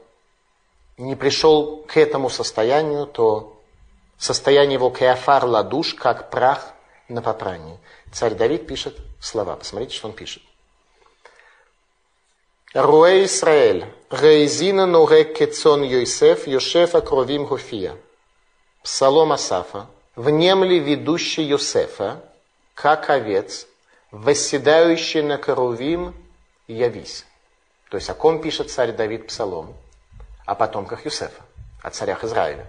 не 0.97 1.17
пришел 1.17 1.83
к 1.83 1.97
этому 1.97 2.31
состоянию, 2.31 3.07
то 3.07 3.61
состояние 4.17 4.75
его 4.75 4.91
кеофар 4.91 5.45
ладуш, 5.45 5.95
как 5.95 6.31
прах 6.31 6.73
на 7.09 7.21
попрании. 7.21 7.79
Царь 8.13 8.35
Давид 8.35 8.67
пишет 8.67 8.97
слова. 9.21 9.57
Посмотрите, 9.57 9.95
что 9.95 10.09
он 10.09 10.15
пишет. 10.15 10.43
Руэ 12.75 13.25
Исраэль, 13.25 13.87
Рейзина 14.11 14.87
Нуре 14.87 15.25
Кецон 15.25 15.83
Йосеф, 15.83 16.47
Йошефа 16.47 17.01
Кровим 17.01 17.47
Гофия. 17.47 17.97
Псалом 18.83 19.33
Асафа. 19.33 19.89
Внемли 20.19 20.81
ведущий 20.81 21.45
Йосефа, 21.45 22.21
как 22.75 23.09
овец, 23.09 23.69
восседающий 24.11 25.23
на 25.23 25.39
Коровим, 25.39 26.13
явись. 26.67 27.25
То 27.89 27.99
есть 27.99 28.11
о 28.11 28.15
ком 28.15 28.43
пишет 28.43 28.69
царь 28.69 28.91
Давид 28.91 29.29
псалом? 29.29 29.77
О 30.45 30.57
потомках 30.57 31.05
Юсефа, 31.05 31.41
о 31.85 31.91
царях 31.91 32.25
Израиля. 32.25 32.67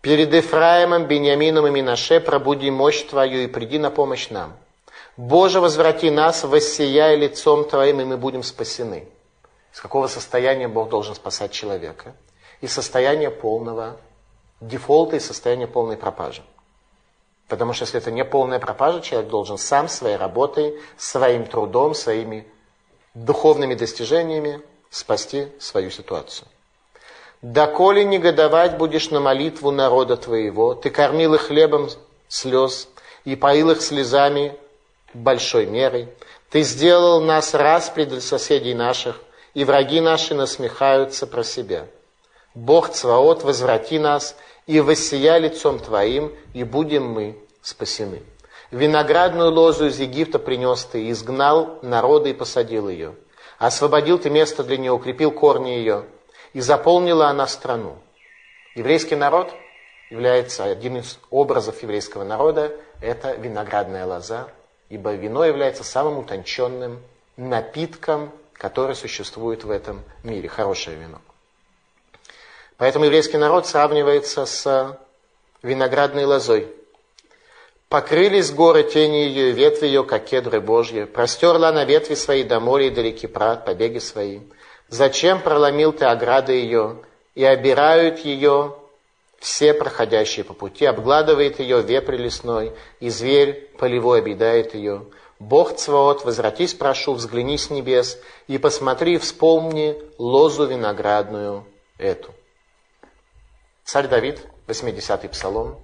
Перед 0.00 0.34
Ефраимом, 0.34 1.06
Бениамином 1.06 1.68
и 1.68 1.70
Минаше 1.70 2.18
пробуди 2.18 2.68
мощь 2.68 3.04
Твою 3.04 3.44
и 3.44 3.46
приди 3.46 3.78
на 3.78 3.92
помощь 3.92 4.28
нам. 4.28 4.54
Боже, 5.16 5.60
возврати 5.60 6.10
нас, 6.10 6.42
воссияй 6.42 7.14
лицом 7.14 7.64
Твоим, 7.64 8.00
и 8.00 8.04
мы 8.04 8.16
будем 8.16 8.42
спасены. 8.42 9.06
Из 9.72 9.80
какого 9.80 10.08
состояния 10.08 10.66
Бог 10.66 10.88
должен 10.88 11.14
спасать 11.14 11.52
человека? 11.52 12.16
Из 12.60 12.72
состояния 12.72 13.30
полного 13.30 13.98
дефолта, 14.62 15.16
из 15.16 15.26
состояния 15.26 15.66
полной 15.66 15.96
пропажи. 15.96 16.42
Потому 17.48 17.72
что 17.72 17.84
если 17.84 17.98
это 17.98 18.10
не 18.10 18.24
полная 18.24 18.58
пропажа, 18.58 19.00
человек 19.00 19.30
должен 19.30 19.58
сам 19.58 19.88
своей 19.88 20.16
работой, 20.16 20.80
своим 20.96 21.44
трудом, 21.44 21.94
своими 21.94 22.46
духовными 23.14 23.74
достижениями 23.74 24.62
спасти 24.90 25.48
свою 25.58 25.90
ситуацию. 25.90 26.48
«Доколе 27.42 28.04
негодовать 28.04 28.78
будешь 28.78 29.10
на 29.10 29.20
молитву 29.20 29.70
народа 29.70 30.16
твоего, 30.16 30.74
ты 30.74 30.90
кормил 30.90 31.34
их 31.34 31.42
хлебом 31.42 31.90
слез 32.28 32.88
и 33.24 33.36
поил 33.36 33.72
их 33.72 33.82
слезами 33.82 34.56
большой 35.12 35.66
мерой. 35.66 36.08
Ты 36.50 36.62
сделал 36.62 37.20
нас 37.20 37.54
распри 37.54 38.20
соседей 38.20 38.74
наших, 38.74 39.20
и 39.54 39.64
враги 39.64 40.00
наши 40.00 40.34
насмехаются 40.34 41.26
про 41.26 41.42
себя. 41.42 41.86
Бог 42.54 42.90
Цваот, 42.90 43.42
возврати 43.42 43.98
нас, 43.98 44.36
и 44.66 44.80
воссия 44.80 45.38
лицом 45.38 45.78
Твоим, 45.78 46.32
и 46.54 46.64
будем 46.64 47.04
мы 47.04 47.36
спасены. 47.62 48.22
Виноградную 48.70 49.50
лозу 49.50 49.86
из 49.86 50.00
Египта 50.00 50.38
принес 50.38 50.84
Ты, 50.84 51.10
изгнал 51.10 51.78
народа 51.82 52.28
и 52.30 52.32
посадил 52.32 52.88
ее. 52.88 53.14
Освободил 53.58 54.18
Ты 54.18 54.30
место 54.30 54.64
для 54.64 54.78
нее, 54.78 54.92
укрепил 54.92 55.30
корни 55.30 55.70
ее, 55.70 56.04
и 56.52 56.60
заполнила 56.60 57.28
она 57.28 57.46
страну. 57.46 57.98
Еврейский 58.74 59.16
народ 59.16 59.52
является 60.10 60.64
один 60.64 60.98
из 60.98 61.18
образов 61.30 61.82
еврейского 61.82 62.24
народа, 62.24 62.72
это 63.00 63.32
виноградная 63.32 64.06
лоза, 64.06 64.48
ибо 64.88 65.14
вино 65.14 65.44
является 65.44 65.84
самым 65.84 66.18
утонченным 66.18 67.00
напитком, 67.36 68.30
который 68.54 68.94
существует 68.94 69.64
в 69.64 69.70
этом 69.70 70.02
мире, 70.22 70.48
хорошее 70.48 70.96
вино. 70.96 71.18
Поэтому 72.82 73.04
еврейский 73.04 73.36
народ 73.36 73.68
сравнивается 73.68 74.44
с 74.44 74.98
виноградной 75.62 76.24
лозой. 76.24 76.66
Покрылись 77.88 78.50
горы 78.50 78.82
тени 78.82 79.18
ее, 79.18 79.52
ветви 79.52 79.86
ее, 79.86 80.02
как 80.02 80.24
кедры 80.24 80.60
Божьи. 80.60 81.04
Простерла 81.04 81.70
на 81.70 81.84
ветви 81.84 82.16
свои 82.16 82.42
до 82.42 82.58
моря 82.58 82.88
и 82.88 82.90
далеки 82.90 83.28
прат, 83.28 83.64
побеги 83.64 83.98
свои. 83.98 84.40
Зачем 84.88 85.40
проломил 85.40 85.92
ты 85.92 86.06
ограды 86.06 86.54
ее, 86.54 86.96
и 87.36 87.44
обирают 87.44 88.18
ее 88.24 88.74
все 89.38 89.74
проходящие 89.74 90.44
по 90.44 90.52
пути, 90.52 90.84
обгладывает 90.84 91.60
ее 91.60 91.82
вепрь 91.82 92.16
лесной, 92.16 92.72
и 92.98 93.10
зверь 93.10 93.70
полевой 93.78 94.18
обидает 94.18 94.74
ее. 94.74 95.04
Бог 95.38 95.76
Цваот, 95.76 96.24
возвратись, 96.24 96.74
прошу, 96.74 97.12
взгляни 97.12 97.58
с 97.58 97.70
небес, 97.70 98.18
и 98.48 98.58
посмотри, 98.58 99.18
вспомни 99.18 99.96
лозу 100.18 100.66
виноградную 100.66 101.64
эту. 101.96 102.34
Царь 103.84 104.08
Давид 104.08 104.46
в 104.66 104.70
80-й 104.70 105.28
псалом, 105.28 105.80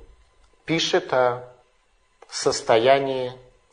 пишет 0.64 1.12
о 1.12 1.48
состоянии 2.30 3.32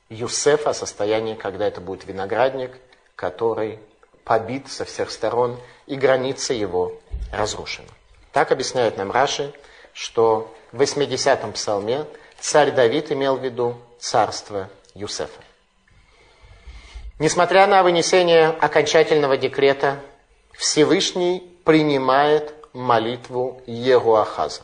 Юсефа, 0.10 0.72
о 0.72 0.74
состоянии, 0.74 1.36
когда 1.36 1.68
это 1.68 1.82
будет 1.82 2.06
виноградник, 2.06 2.72
который 3.16 3.80
побит 4.24 4.72
со 4.72 4.86
всех 4.86 5.12
сторон, 5.12 5.60
и 5.86 5.96
граница 5.96 6.54
его 6.54 7.00
разрушена. 7.32 7.88
Так 8.32 8.52
объясняет 8.52 8.98
нам 8.98 9.12
Раши, 9.12 9.54
что 9.94 10.54
в 10.72 10.82
80-м 10.82 11.54
псалме 11.54 12.06
царь 12.40 12.72
Давид 12.72 13.12
имел 13.12 13.38
в 13.38 13.44
виду 13.44 13.78
царство 14.00 14.70
Юсефа. 14.94 15.42
Несмотря 17.18 17.66
на 17.68 17.82
вынесение 17.82 18.48
окончательного 18.48 19.38
декрета, 19.38 20.00
Всевышний 20.52 21.40
принимает 21.64 22.54
молитву 22.76 23.62
Егуахаза. 23.66 24.62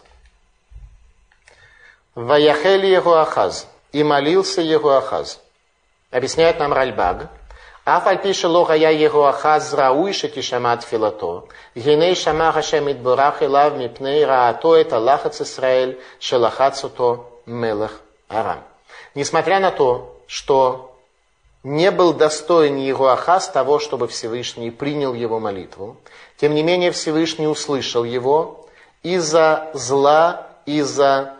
Ваяхель 2.13 2.85
Егуахаз. 2.85 3.67
И 3.93 4.03
молился 4.03 4.61
Егуахаз. 4.61 5.41
Объясняет 6.11 6.59
нам 6.59 6.73
Ральбаг. 6.73 7.29
Афаль 7.85 8.21
пише 8.21 8.47
лохая 8.47 8.91
Егуахаз 8.91 9.73
рауиша 9.73 10.27
кишамат 10.27 10.83
филато. 10.83 11.45
Гиней 11.73 12.15
шама 12.15 12.51
хашем 12.51 12.91
идбурах 12.91 13.41
и 13.41 13.47
лав 13.47 13.75
мипней 13.75 14.25
раато 14.25 14.75
это 14.75 14.99
лахац 14.99 15.41
Исраэль 15.41 15.99
шелахацуто 16.19 17.25
мелах 17.45 18.01
арам. 18.29 18.61
Несмотря 19.15 19.59
на 19.59 19.71
то, 19.71 20.21
что 20.27 20.90
не 21.63 21.91
был 21.91 22.13
достоин 22.13 22.77
его 22.77 23.09
Ахаз 23.09 23.49
того, 23.49 23.79
чтобы 23.79 24.07
Всевышний 24.07 24.71
принял 24.71 25.13
его 25.13 25.39
молитву, 25.39 25.97
тем 26.37 26.55
не 26.55 26.63
менее 26.63 26.91
Всевышний 26.91 27.47
услышал 27.47 28.03
его 28.03 28.67
из-за 29.03 29.69
зла, 29.73 30.47
из-за 30.65 31.35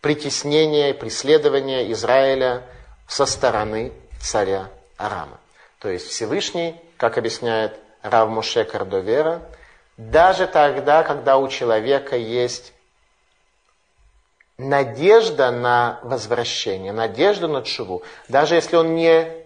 притеснения 0.00 0.92
преследования 0.92 1.90
Израиля 1.92 2.62
со 3.08 3.24
стороны 3.24 3.92
царя 4.20 4.68
Арама. 4.98 5.38
То 5.78 5.88
есть 5.88 6.08
Всевышний, 6.08 6.76
как 6.98 7.16
объясняет 7.16 7.78
Рав 8.02 8.28
Муше 8.28 8.64
Кардовера, 8.64 9.42
даже 9.96 10.46
тогда, 10.46 11.02
когда 11.04 11.38
у 11.38 11.48
человека 11.48 12.16
есть 12.16 12.72
надежда 14.58 15.50
на 15.50 16.00
возвращение, 16.02 16.92
надежда 16.92 17.48
на 17.48 17.62
чуву, 17.62 18.02
даже 18.28 18.56
если 18.56 18.76
он 18.76 18.94
не 18.94 19.43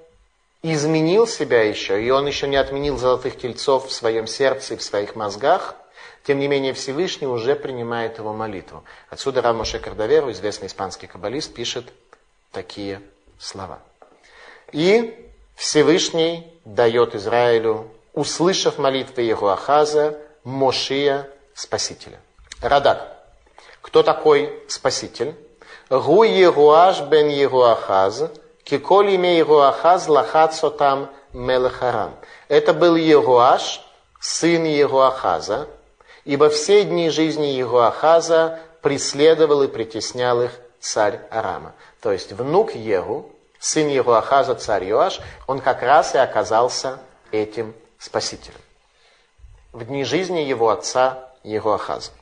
изменил 0.63 1.27
себя 1.27 1.63
еще, 1.63 2.03
и 2.03 2.11
он 2.11 2.27
еще 2.27 2.49
не 2.49 2.57
отменил 2.57 2.97
золотых 2.99 3.39
тельцов 3.39 3.87
в 3.87 3.93
своем 3.93 4.27
сердце 4.27 4.75
и 4.75 4.77
в 4.77 4.83
своих 4.83 5.15
мозгах, 5.15 5.77
тем 6.25 6.39
не 6.39 6.49
менее 6.49 6.75
Всевышний 6.75 7.27
уже 7.27 7.55
принимает 7.55 8.19
его 8.19 8.33
молитву. 8.33 8.85
Отсюда 9.09 9.41
Рав 9.41 9.57
Моше 9.57 9.79
Кардоверу, 9.79 10.31
известный 10.33 10.67
испанский 10.67 11.07
каббалист, 11.07 11.55
пишет 11.55 11.87
такие 12.53 13.01
слова. 13.39 13.79
И 14.73 15.31
Всевышний 15.55 16.47
дает 16.65 17.15
Израилю, 17.15 17.91
услышав 18.13 18.79
молитвы 18.79 19.23
его 19.23 19.49
Ахаза, 19.49 20.19
Мошия, 20.45 21.29
Спасителя. 21.55 22.21
Радак. 22.61 23.17
Кто 23.81 24.03
такой 24.03 24.53
Спаситель? 24.69 25.35
Гу 25.89 26.23
Егуаш 26.25 27.01
бен 27.03 27.29
Егуахаз, 27.29 28.31
киколи 28.69 29.17
име 29.17 29.39
Егуахаз 29.39 30.09
лахацо 30.09 30.71
там 30.71 31.11
мелехарам. 31.33 32.15
Это 32.49 32.75
был 32.75 32.97
Егуаш, 32.97 33.81
сын 34.21 34.65
Егуахаза, 34.65 35.69
ибо 36.25 36.51
все 36.51 36.85
дни 36.85 37.09
жизни 37.09 37.47
Егуахаза 37.47 38.61
преследовал 38.83 39.63
и 39.63 39.69
притеснял 39.69 40.43
их 40.43 40.53
царь 40.81 41.21
Арама. 41.31 41.73
То 42.01 42.13
есть 42.13 42.33
внук 42.33 42.75
Егу, 42.75 43.33
сын 43.59 43.89
его 43.89 44.15
Ахаза, 44.15 44.55
царь 44.55 44.85
Йоаш, 44.85 45.21
он 45.47 45.61
как 45.61 45.83
раз 45.83 46.15
и 46.15 46.19
оказался 46.19 46.99
этим 47.33 47.75
спасителем. 47.99 48.61
В 49.73 49.85
дни 49.85 50.05
жизни 50.05 50.41
его 50.41 50.71
отца, 50.71 51.31
его 51.43 51.73
Ахаза. 51.75 52.13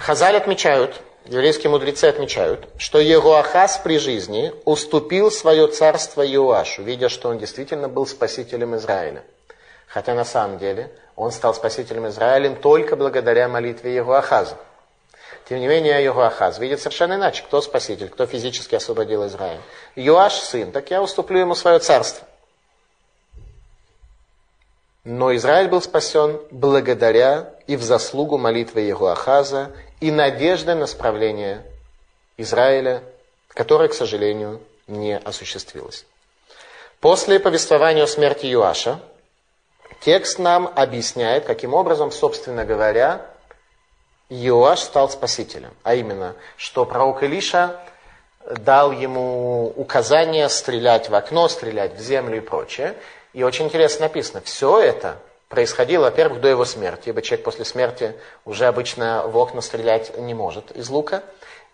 Хазаль 0.00 0.36
отмечают, 0.36 1.00
еврейские 1.28 1.70
мудрецы 1.70 2.06
отмечают, 2.06 2.68
что 2.78 2.98
Егоахаз 2.98 3.80
при 3.84 3.98
жизни 3.98 4.52
уступил 4.64 5.30
свое 5.30 5.68
царство 5.68 6.26
Иоашу, 6.26 6.82
видя, 6.82 7.08
что 7.08 7.28
он 7.28 7.38
действительно 7.38 7.88
был 7.88 8.06
спасителем 8.06 8.74
Израиля. 8.76 9.22
Хотя 9.86 10.14
на 10.14 10.24
самом 10.24 10.58
деле 10.58 10.90
он 11.16 11.30
стал 11.32 11.54
спасителем 11.54 12.08
Израиля 12.08 12.54
только 12.56 12.96
благодаря 12.96 13.48
молитве 13.48 13.94
Егоахаза. 13.94 14.56
Тем 15.48 15.60
не 15.60 15.66
менее, 15.66 16.02
Йоахаз 16.04 16.58
видит 16.58 16.80
совершенно 16.80 17.14
иначе, 17.14 17.42
кто 17.42 17.60
спаситель, 17.62 18.08
кто 18.08 18.26
физически 18.26 18.74
освободил 18.74 19.26
Израиль. 19.26 19.60
Йоаш 19.96 20.34
сын, 20.34 20.72
так 20.72 20.90
я 20.90 21.02
уступлю 21.02 21.40
ему 21.40 21.54
свое 21.54 21.78
царство. 21.78 22.26
Но 25.04 25.34
Израиль 25.34 25.68
был 25.68 25.80
спасен 25.80 26.38
благодаря 26.50 27.54
и 27.66 27.76
в 27.76 27.82
заслугу 27.82 28.36
молитвы 28.36 28.82
Егуахаза 28.82 29.72
и 30.00 30.10
надежды 30.10 30.74
на 30.74 30.86
справление 30.86 31.64
Израиля, 32.36 33.02
которое, 33.48 33.88
к 33.88 33.94
сожалению, 33.94 34.60
не 34.86 35.16
осуществилось. 35.16 36.06
После 37.00 37.38
повествования 37.38 38.04
о 38.04 38.06
смерти 38.06 38.46
Юаша, 38.46 39.00
текст 40.00 40.38
нам 40.38 40.72
объясняет, 40.74 41.44
каким 41.44 41.74
образом, 41.74 42.10
собственно 42.10 42.64
говоря, 42.64 43.26
Иоаш 44.28 44.80
стал 44.80 45.08
спасителем. 45.08 45.74
А 45.82 45.94
именно, 45.94 46.34
что 46.56 46.84
пророк 46.84 47.22
Илиша 47.22 47.80
дал 48.46 48.92
ему 48.92 49.72
указание 49.76 50.48
стрелять 50.48 51.08
в 51.08 51.14
окно, 51.14 51.48
стрелять 51.48 51.94
в 51.94 52.00
землю 52.00 52.38
и 52.38 52.40
прочее. 52.40 52.94
И 53.32 53.42
очень 53.42 53.66
интересно 53.66 54.02
написано, 54.02 54.40
все 54.42 54.80
это 54.80 55.18
происходило, 55.48 56.04
во-первых, 56.04 56.40
до 56.40 56.48
его 56.48 56.64
смерти, 56.64 57.08
ибо 57.08 57.22
человек 57.22 57.44
после 57.44 57.64
смерти 57.64 58.14
уже 58.44 58.66
обычно 58.66 59.26
в 59.26 59.36
окна 59.36 59.60
стрелять 59.60 60.16
не 60.18 60.34
может 60.34 60.70
из 60.72 60.88
лука. 60.88 61.22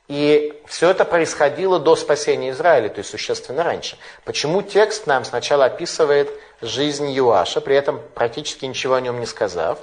И 0.07 0.63
все 0.67 0.91
это 0.91 1.05
происходило 1.05 1.81
до 1.81 1.97
спасения 1.97 2.51
Израиля, 2.51 2.91
то 2.91 2.99
есть 2.99 3.11
существенно 3.11 3.63
раньше. 3.63 3.97
Почему 4.25 4.61
текст 4.63 5.07
нам 5.07 5.25
сначала 5.25 5.65
описывает 5.65 6.31
жизнь 6.61 7.11
Юаша, 7.11 7.61
при 7.61 7.75
этом 7.75 8.03
практически 8.15 8.67
ничего 8.67 8.95
о 8.95 9.01
нем 9.01 9.19
не 9.19 9.27
сказав, 9.27 9.79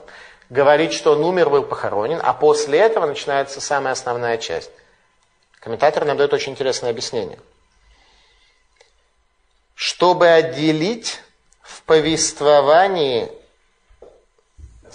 говорит, 0.49 0.93
что 0.93 1.13
он 1.13 1.23
умер, 1.23 1.49
был 1.49 1.63
похоронен, 1.63 2.19
а 2.21 2.33
после 2.33 2.79
этого 2.79 3.07
начинается 3.07 3.59
самая 3.61 3.93
основная 3.93 4.37
часть. 4.37 4.69
Комментатор 5.59 6.05
нам 6.05 6.17
дает 6.17 6.33
очень 6.33 6.51
интересное 6.51 6.91
объяснение. 6.91 7.39
Чтобы 9.73 10.27
отделить 10.27 11.19
в 11.63 11.81
повествовании 11.83 13.31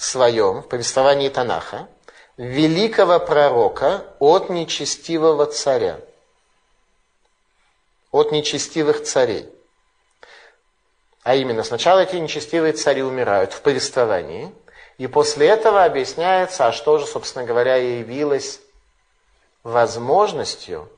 своем, 0.03 0.63
в 0.63 0.69
повествовании 0.69 1.29
Танаха, 1.29 1.89
великого 2.37 3.19
пророка 3.19 4.05
от 4.19 4.51
нечестивого 4.51 5.47
царя, 5.47 6.01
от 8.11 8.33
нечестивых 8.33 9.03
царей. 9.03 9.49
А 11.23 11.35
именно, 11.35 11.65
сначала 11.65 12.01
эти 12.01 12.17
нечестивые 12.17 12.73
цари 12.73 13.03
умирают 13.03 13.53
в 13.53 13.61
повествовании– 13.63 14.53
и 14.99 15.07
после 15.07 15.49
этого 15.49 15.85
объясняется, 15.85 16.67
а 16.67 16.73
что 16.73 16.99
же, 16.99 17.07
собственно 17.07 17.45
говоря, 17.45 17.77
явилось 17.77 18.61
возможностью 19.63 20.89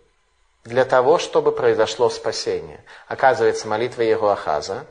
для 0.64 0.84
того, 0.84 1.18
чтобы 1.18 1.50
произошло 1.50 2.08
спасение. 2.08 2.84
Оказывается, 3.08 3.66
молитва 3.66 4.02
Егуахаза 4.02 4.87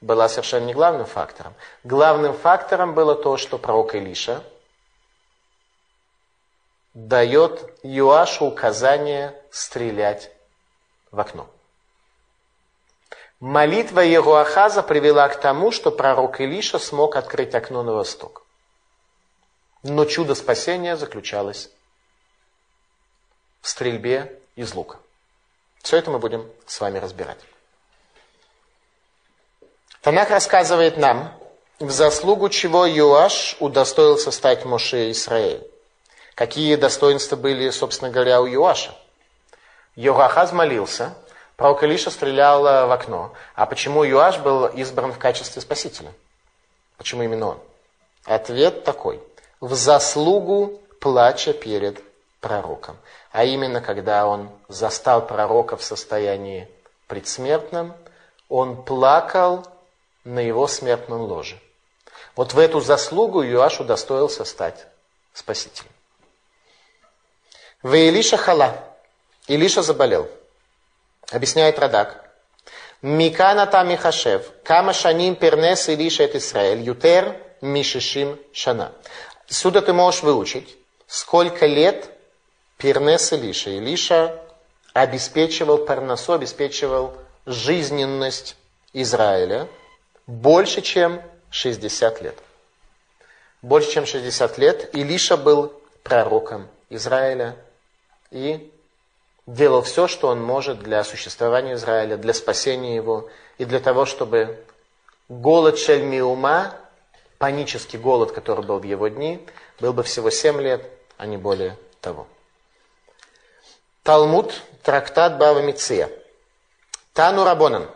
была 0.00 0.28
совершенно 0.28 0.66
не 0.66 0.74
главным 0.74 1.06
фактором. 1.06 1.54
Главным 1.84 2.34
фактором 2.34 2.94
было 2.94 3.14
то, 3.14 3.36
что 3.36 3.58
пророк 3.58 3.94
Илиша 3.94 4.42
дает 6.94 7.72
Юашу 7.82 8.46
указание 8.46 9.40
стрелять 9.50 10.30
в 11.10 11.20
окно. 11.20 11.48
Молитва 13.40 14.00
Егуахаза 14.00 14.82
привела 14.82 15.28
к 15.28 15.40
тому, 15.40 15.70
что 15.70 15.90
пророк 15.90 16.40
Илиша 16.40 16.78
смог 16.78 17.16
открыть 17.16 17.54
окно 17.54 17.82
на 17.82 17.92
восток. 17.92 18.44
Но 19.82 20.04
чудо 20.04 20.34
спасения 20.34 20.96
заключалось 20.96 21.70
в 23.62 23.68
стрельбе 23.68 24.38
из 24.56 24.74
лука. 24.74 24.98
Все 25.82 25.96
это 25.96 26.10
мы 26.10 26.18
будем 26.18 26.50
с 26.66 26.80
вами 26.80 26.98
разбирать. 26.98 27.38
Танах 30.02 30.30
рассказывает 30.30 30.96
нам, 30.96 31.32
в 31.78 31.90
заслугу 31.90 32.48
чего 32.48 32.86
Юаш 32.86 33.56
удостоился 33.60 34.30
стать 34.30 34.64
Моше 34.64 35.10
Израиль. 35.10 35.66
Какие 36.34 36.76
достоинства 36.76 37.36
были, 37.36 37.68
собственно 37.68 38.10
говоря, 38.10 38.40
у 38.40 38.46
Юаша? 38.46 38.94
Йохахаз 39.96 40.52
молился, 40.52 41.14
пророк 41.56 41.82
Илиша 41.82 42.10
стрелял 42.10 42.62
в 42.62 42.90
окно. 42.90 43.34
А 43.54 43.66
почему 43.66 44.02
Юаш 44.02 44.38
был 44.38 44.66
избран 44.68 45.12
в 45.12 45.18
качестве 45.18 45.60
спасителя? 45.60 46.12
Почему 46.96 47.22
именно 47.22 47.48
он? 47.48 47.58
Ответ 48.24 48.84
такой– 48.84 49.20
в 49.60 49.74
заслугу 49.74 50.80
плача 51.00 51.52
перед 51.52 52.02
пророком. 52.40 52.96
А 53.32 53.44
именно, 53.44 53.82
когда 53.82 54.26
он 54.26 54.48
застал 54.68 55.26
пророка 55.26 55.76
в 55.76 55.82
состоянии 55.82 56.68
предсмертном, 57.06 57.94
он 58.48 58.82
плакал 58.82 59.66
на 60.24 60.40
его 60.40 60.66
смертном 60.66 61.22
ложе. 61.22 61.58
Вот 62.36 62.54
в 62.54 62.58
эту 62.58 62.80
заслугу 62.80 63.42
Юаш 63.42 63.80
удостоился 63.80 64.44
стать 64.44 64.86
спасителем. 65.32 65.90
В 67.82 67.94
Илиша 67.94 68.36
хала. 68.36 68.84
Илиша 69.46 69.82
заболел. 69.82 70.28
Объясняет 71.30 71.78
Радак. 71.78 72.30
Микана 73.02 73.66
там 73.66 73.88
Михашев. 73.88 74.46
Кама 74.64 74.92
шаним 74.92 75.34
пернес 75.34 75.88
Илиша 75.88 76.24
это 76.24 76.38
Израиль. 76.38 76.82
Ютер 76.82 77.36
мишишим 77.60 78.38
шана. 78.52 78.92
Сюда 79.48 79.80
ты 79.80 79.92
можешь 79.92 80.22
выучить, 80.22 80.76
сколько 81.06 81.66
лет 81.66 82.10
пернес 82.76 83.32
Илиша. 83.32 83.70
Илиша 83.70 84.38
обеспечивал 84.92 85.78
парносу, 85.78 86.34
обеспечивал 86.34 87.14
жизненность 87.46 88.56
Израиля 88.92 89.68
больше, 90.30 90.80
чем 90.80 91.20
60 91.50 92.22
лет. 92.22 92.38
Больше, 93.62 93.90
чем 93.90 94.06
60 94.06 94.58
лет 94.58 94.94
Илиша 94.94 95.36
был 95.36 95.72
пророком 96.02 96.68
Израиля 96.88 97.56
и 98.30 98.72
делал 99.46 99.82
все, 99.82 100.06
что 100.06 100.28
он 100.28 100.40
может 100.40 100.78
для 100.78 101.02
существования 101.04 101.74
Израиля, 101.74 102.16
для 102.16 102.32
спасения 102.32 102.94
его 102.94 103.28
и 103.58 103.64
для 103.64 103.80
того, 103.80 104.06
чтобы 104.06 104.64
голод 105.28 105.78
Шельмиума, 105.78 106.74
панический 107.38 107.98
голод, 107.98 108.30
который 108.32 108.64
был 108.64 108.78
в 108.78 108.84
его 108.84 109.08
дни, 109.08 109.44
был 109.80 109.92
бы 109.92 110.04
всего 110.04 110.30
7 110.30 110.60
лет, 110.60 110.88
а 111.18 111.26
не 111.26 111.36
более 111.36 111.76
того. 112.00 112.28
Талмуд, 114.04 114.54
трактат 114.82 115.38
Бава 115.38 115.60
Миция. 115.60 116.08
Тану 117.12 117.44
Рабонан. 117.44 117.90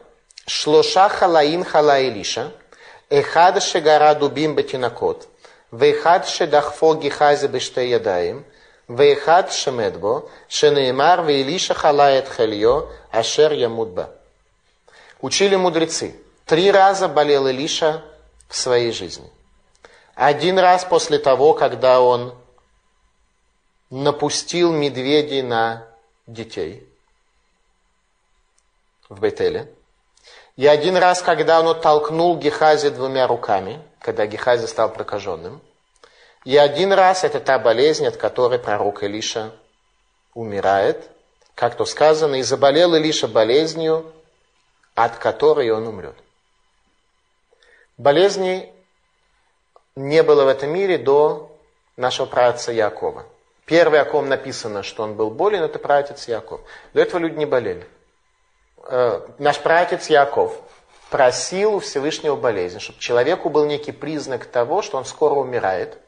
Шлоша 0.47 1.09
халаим 1.09 1.65
халаилиша, 1.65 2.53
эхад 3.11 3.63
шегара 3.63 4.15
дубим 4.15 4.55
бетинакот, 4.55 5.29
вехад 5.73 6.29
шедахфо 6.29 6.95
гихазе 6.95 7.49
бештеядаем, 7.49 8.45
вехад 8.89 9.53
шемедбо, 9.53 10.29
ве 10.51 11.41
Илиша 11.41 11.75
халает 11.75 12.29
хелье, 12.29 12.89
ашер 13.11 13.53
ямудба. 13.53 14.11
Учили 15.21 15.57
мудрецы. 15.57 16.15
Три 16.45 16.71
раза 16.71 17.09
болел 17.09 17.47
Илиша 17.47 18.05
в 18.49 18.57
своей 18.57 18.93
жизни. 18.93 19.31
Один 20.15 20.59
раз 20.59 20.85
после 20.85 21.19
того, 21.19 21.55
когда 21.55 22.03
он 22.03 22.35
напустил 23.89 24.73
медведей 24.73 25.41
на 25.41 25.89
детей 26.27 26.87
в 29.09 29.21
Бетеле. 29.21 29.73
И 30.57 30.67
один 30.67 30.97
раз, 30.97 31.23
когда 31.23 31.61
он 31.61 31.69
оттолкнул 31.69 32.37
Гехази 32.39 32.91
двумя 32.91 33.27
руками, 33.27 33.83
когда 34.01 34.27
Гехази 34.27 34.67
стал 34.67 34.93
прокаженным– 34.93 35.61
и 36.45 36.59
один 36.59 36.93
раз 36.93 37.25
это 37.25 37.41
та 37.41 37.59
болезнь, 37.59 38.07
от 38.07 38.17
которой 38.19 38.59
пророк 38.59 39.03
Илиша 39.03 39.53
умирает. 40.35 41.11
Как 41.55 41.77
то 41.77 41.85
сказано, 41.85 42.35
и 42.37 42.43
заболел 42.43 42.95
Илиша 42.95 43.29
болезнью, 43.29 44.13
от 44.95 45.17
которой 45.17 45.71
он 45.71 45.87
умрет. 45.87 46.17
Болезни 47.97 48.73
не 49.97 50.23
было 50.23 50.45
в 50.45 50.49
этом 50.49 50.71
мире 50.71 50.99
до 50.99 51.57
нашего 51.97 52.27
праотца 52.27 52.73
Якова. 52.73 53.25
Первый, 53.65 54.01
о 54.01 54.05
ком 54.05 54.29
написано, 54.29 54.83
что 54.83 55.05
он 55.05 55.15
был 55.15 55.31
болен, 55.31 55.63
это 55.63 55.79
праотец 55.79 56.29
Яков. 56.29 56.61
До 56.93 57.01
этого 57.01 57.21
люди 57.21 57.37
не 57.37 57.47
болели. 57.47 57.87
Э, 58.89 59.21
наш 59.39 59.59
праотец 59.61 60.09
Яков 60.09 60.61
просил 61.11 61.77
у 61.77 61.81
Всевышнего 61.81 62.37
болезни, 62.37 62.79
чтобы 62.79 62.99
человеку 62.99 63.51
был 63.51 63.67
некий 63.67 63.93
признак 63.93 64.47
того, 64.47 64.83
что 64.83 64.99
он 64.99 65.05
скоро 65.05 65.35
умирает– 65.35 65.99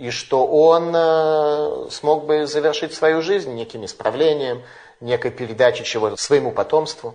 и 0.00 0.08
что 0.10 0.46
он 0.46 0.94
э, 0.96 1.90
смог 1.90 2.24
бы 2.24 2.46
завершить 2.46 2.94
свою 2.94 3.20
жизнь 3.20 3.52
неким 3.52 3.84
исправлением, 3.84 4.62
некой 5.00 5.30
передачей 5.30 5.84
чего-то 5.84 6.16
своему 6.16 6.52
потомству. 6.52 7.14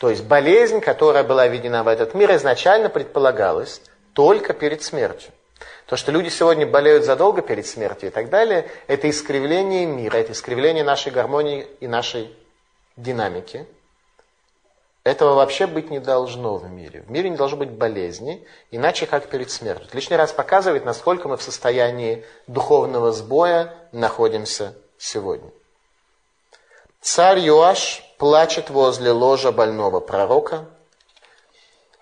То 0.00 0.10
есть 0.10 0.24
болезнь, 0.24 0.80
которая 0.80 1.22
была 1.22 1.46
введена 1.46 1.84
в 1.84 1.88
этот 1.88 2.14
мир, 2.14 2.34
изначально 2.34 2.88
предполагалась 2.88 3.80
только 4.12 4.54
перед 4.54 4.82
смертью. 4.82 5.30
То, 5.86 5.96
что 5.96 6.10
люди 6.10 6.30
сегодня 6.30 6.66
болеют 6.66 7.04
задолго 7.04 7.42
перед 7.42 7.64
смертью 7.64 8.08
и 8.08 8.12
так 8.12 8.28
далее, 8.28 8.68
это 8.88 9.08
искривление 9.08 9.86
мира, 9.86 10.16
это 10.16 10.32
искривление 10.32 10.82
нашей 10.82 11.12
гармонии 11.12 11.68
и 11.78 11.86
нашей 11.86 12.34
динамики– 12.96 13.66
этого 15.02 15.34
вообще 15.34 15.66
быть 15.66 15.90
не 15.90 15.98
должно 15.98 16.56
в 16.56 16.68
мире. 16.70 17.02
В 17.02 17.10
мире 17.10 17.30
не 17.30 17.36
должно 17.36 17.56
быть 17.56 17.70
болезни, 17.70 18.46
иначе 18.70 19.06
как 19.06 19.28
перед 19.28 19.50
смертью. 19.50 19.88
Лишний 19.92 20.16
раз 20.16 20.32
показывает, 20.32 20.84
насколько 20.84 21.26
мы 21.26 21.38
в 21.38 21.42
состоянии 21.42 22.24
духовного 22.46 23.12
сбоя 23.12 23.74
находимся 23.92 24.74
сегодня. 24.98 25.50
Царь 27.00 27.38
Юаш 27.38 28.04
плачет 28.18 28.68
возле 28.68 29.10
ложа 29.10 29.52
больного 29.52 30.00
пророка 30.00 30.66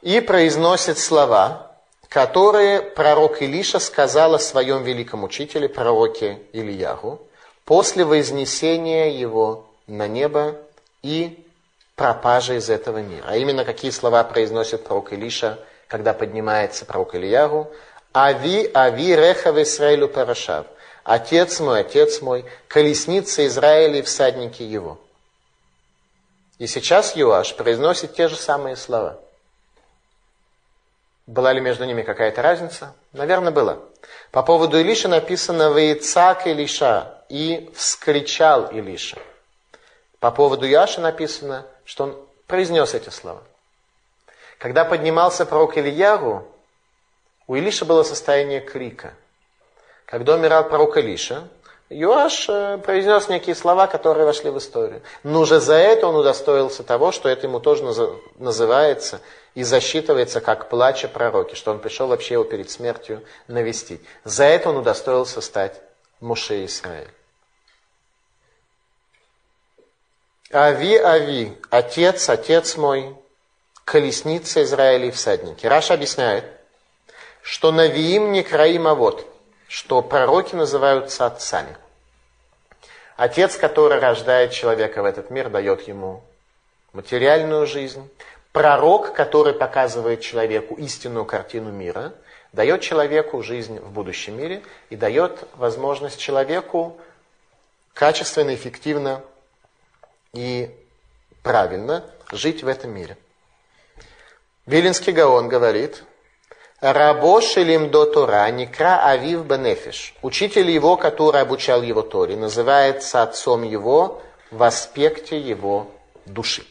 и 0.03 0.21
произносит 0.21 0.99
слова, 0.99 1.77
которые 2.09 2.83
пророк 2.83 3.43
Илиша 3.43 3.79
сказал 3.79 4.35
о 4.35 4.41
своем 4.41 4.83
великом 4.83 5.23
учителе, 5.23 5.69
пророке 5.69 6.41
Ильягу, 6.53 7.21
после 7.65 8.05
вознесения 8.05 9.11
его 9.11 9.67
на 9.87 10.09
небо 10.09 10.57
и 11.03 11.48
пропажа 11.99 12.55
из 12.55 12.71
этого 12.71 12.99
мира. 12.99 13.25
А 13.27 13.37
именно, 13.37 13.65
какие 13.65 13.91
слова 13.91 14.23
произносит 14.25 14.85
пророк 14.85 15.13
Илиша, 15.13 15.59
когда 15.89 16.15
поднимается 16.15 16.87
пророк 16.87 17.15
Ильягу. 17.15 17.71
«Ави, 18.15 18.71
ави, 18.73 19.15
рехав 19.15 19.57
Исраилю 19.57 20.09
парашав». 20.09 20.67
Отец 21.05 21.61
мой, 21.61 21.81
отец 21.81 22.23
мой, 22.23 22.45
колесница 22.69 23.47
Израиля 23.47 23.99
и 23.99 24.03
всадники 24.03 24.63
его. 24.63 24.99
И 26.59 26.67
сейчас 26.67 27.17
Юаш 27.17 27.55
произносит 27.57 28.15
те 28.15 28.29
же 28.29 28.37
самые 28.37 28.77
слова. 28.77 29.19
Была 31.27 31.53
ли 31.53 31.61
между 31.61 31.85
ними 31.85 32.03
какая-то 32.03 32.43
разница? 32.43 32.95
Наверное, 33.13 33.53
была. 33.53 33.79
По 34.31 34.43
поводу 34.43 34.79
Илиша 34.79 35.09
написано 35.09 35.73
«Вейцак 35.73 36.47
Илиша» 36.47 37.25
и 37.29 37.71
«вскричал 37.75 38.67
Илиша». 38.67 39.19
По 40.21 40.31
поводу 40.31 40.67
Яши 40.67 41.01
написано– 41.01 41.67
что 41.89 42.05
он 42.05 42.17
произнес 42.47 42.93
эти 42.93 43.09
слова. 43.09 43.43
Когда 44.59 44.85
поднимался 44.85 45.47
пророк 45.47 45.79
Ильяру, 45.79 46.47
у 47.47 47.55
Илиша 47.55 47.87
было 47.87 48.03
состояние 48.03 48.61
крика. 48.61 49.15
Когда 50.05 50.35
умирал 50.35 50.69
пророк 50.69 50.99
Илиша, 50.99 51.49
Юаш 51.89 52.47
э, 52.51 52.77
произнес 52.85 53.31
некие 53.31 53.55
слова, 53.55 53.87
которые 53.87 54.27
вошли 54.27 54.51
в 54.51 54.59
историю. 54.59 55.01
Но 55.23 55.41
уже 55.41 55.61
за 55.61 55.77
это 55.77 56.07
он 56.07 56.17
удостоился 56.17 56.83
того, 56.83 57.11
что 57.11 57.31
это 57.31 57.47
ему 57.47 57.59
тоже 57.59 57.83
называется 58.37 59.23
и 59.55 59.63
засчитывается 59.63 60.43
как 60.43 60.69
плача 60.69 61.09
пророки, 61.09 61.55
что 61.55 61.71
он 61.71 61.79
пришел 61.79 62.09
вообще 62.09 62.35
его 62.35 62.45
перед 62.45 62.69
смертью 62.71 63.23
навестить. 63.47 64.03
За 64.25 64.45
это 64.45 64.69
он 64.69 64.77
удостоился 64.77 65.41
стать 65.41 65.81
Муше 66.21 66.67
Израиль. 66.67 67.09
Ави, 70.51 70.97
Ави, 70.97 71.59
отец, 71.69 72.31
отец 72.31 72.79
мой, 72.79 73.15
колесница 73.85 74.63
Израиля 74.63 75.07
и 75.07 75.11
всадники. 75.11 75.67
Раша 75.67 75.93
объясняет, 75.93 76.45
что 77.43 77.71
Навиим 77.71 78.33
не 78.33 78.43
краим, 78.43 78.87
а 78.87 78.95
вот, 78.95 79.27
что 79.69 80.01
пророки 80.01 80.55
называются 80.55 81.27
отцами. 81.27 81.77
Отец, 83.17 83.57
который 83.57 83.99
рождает 83.99 84.53
человека 84.53 85.03
в 85.03 85.05
этот 85.05 85.29
мир, 85.29 85.51
дает 85.51 85.87
ему 85.87 86.23
материальную 86.95 87.67
жизнь. 87.67 88.09
Пророк, 88.53 89.13
который 89.13 89.53
показывает 89.53 90.23
человеку 90.23 90.77
истинную 90.77 91.27
картину 91.27 91.71
мира, 91.73 92.15
дает 92.55 92.81
человеку 92.81 93.43
жизнь 93.43 93.79
в 93.81 93.91
будущем 93.91 94.39
мире 94.39 94.63
и 94.89 94.97
дает 94.97 95.47
возможность 95.57 96.19
человеку 96.19 96.99
качественно, 97.93 98.55
эффективно 98.55 99.23
и 100.33 100.71
правильно 101.43 102.05
жить 102.33 102.63
в 102.63 102.69
этом 102.69 102.91
мире. 102.91 103.17
Вилинский 104.67 105.13
Гаон 105.13 105.49
говорит, 105.49 106.05
Рабо 106.81 107.41
шелим 107.41 107.91
до 107.91 108.05
Тора, 108.05 108.49
некра 108.51 109.03
авив 109.05 109.45
бенефиш. 109.45 110.15
Учитель 110.23 110.71
его, 110.71 110.97
который 110.97 111.41
обучал 111.41 111.83
его 111.83 112.03
Торе, 112.03 112.37
называется 112.37 113.23
отцом 113.23 113.63
его 113.63 114.23
в 114.53 114.63
аспекте 114.63 115.41
его 115.41 115.91
души. 116.25 116.65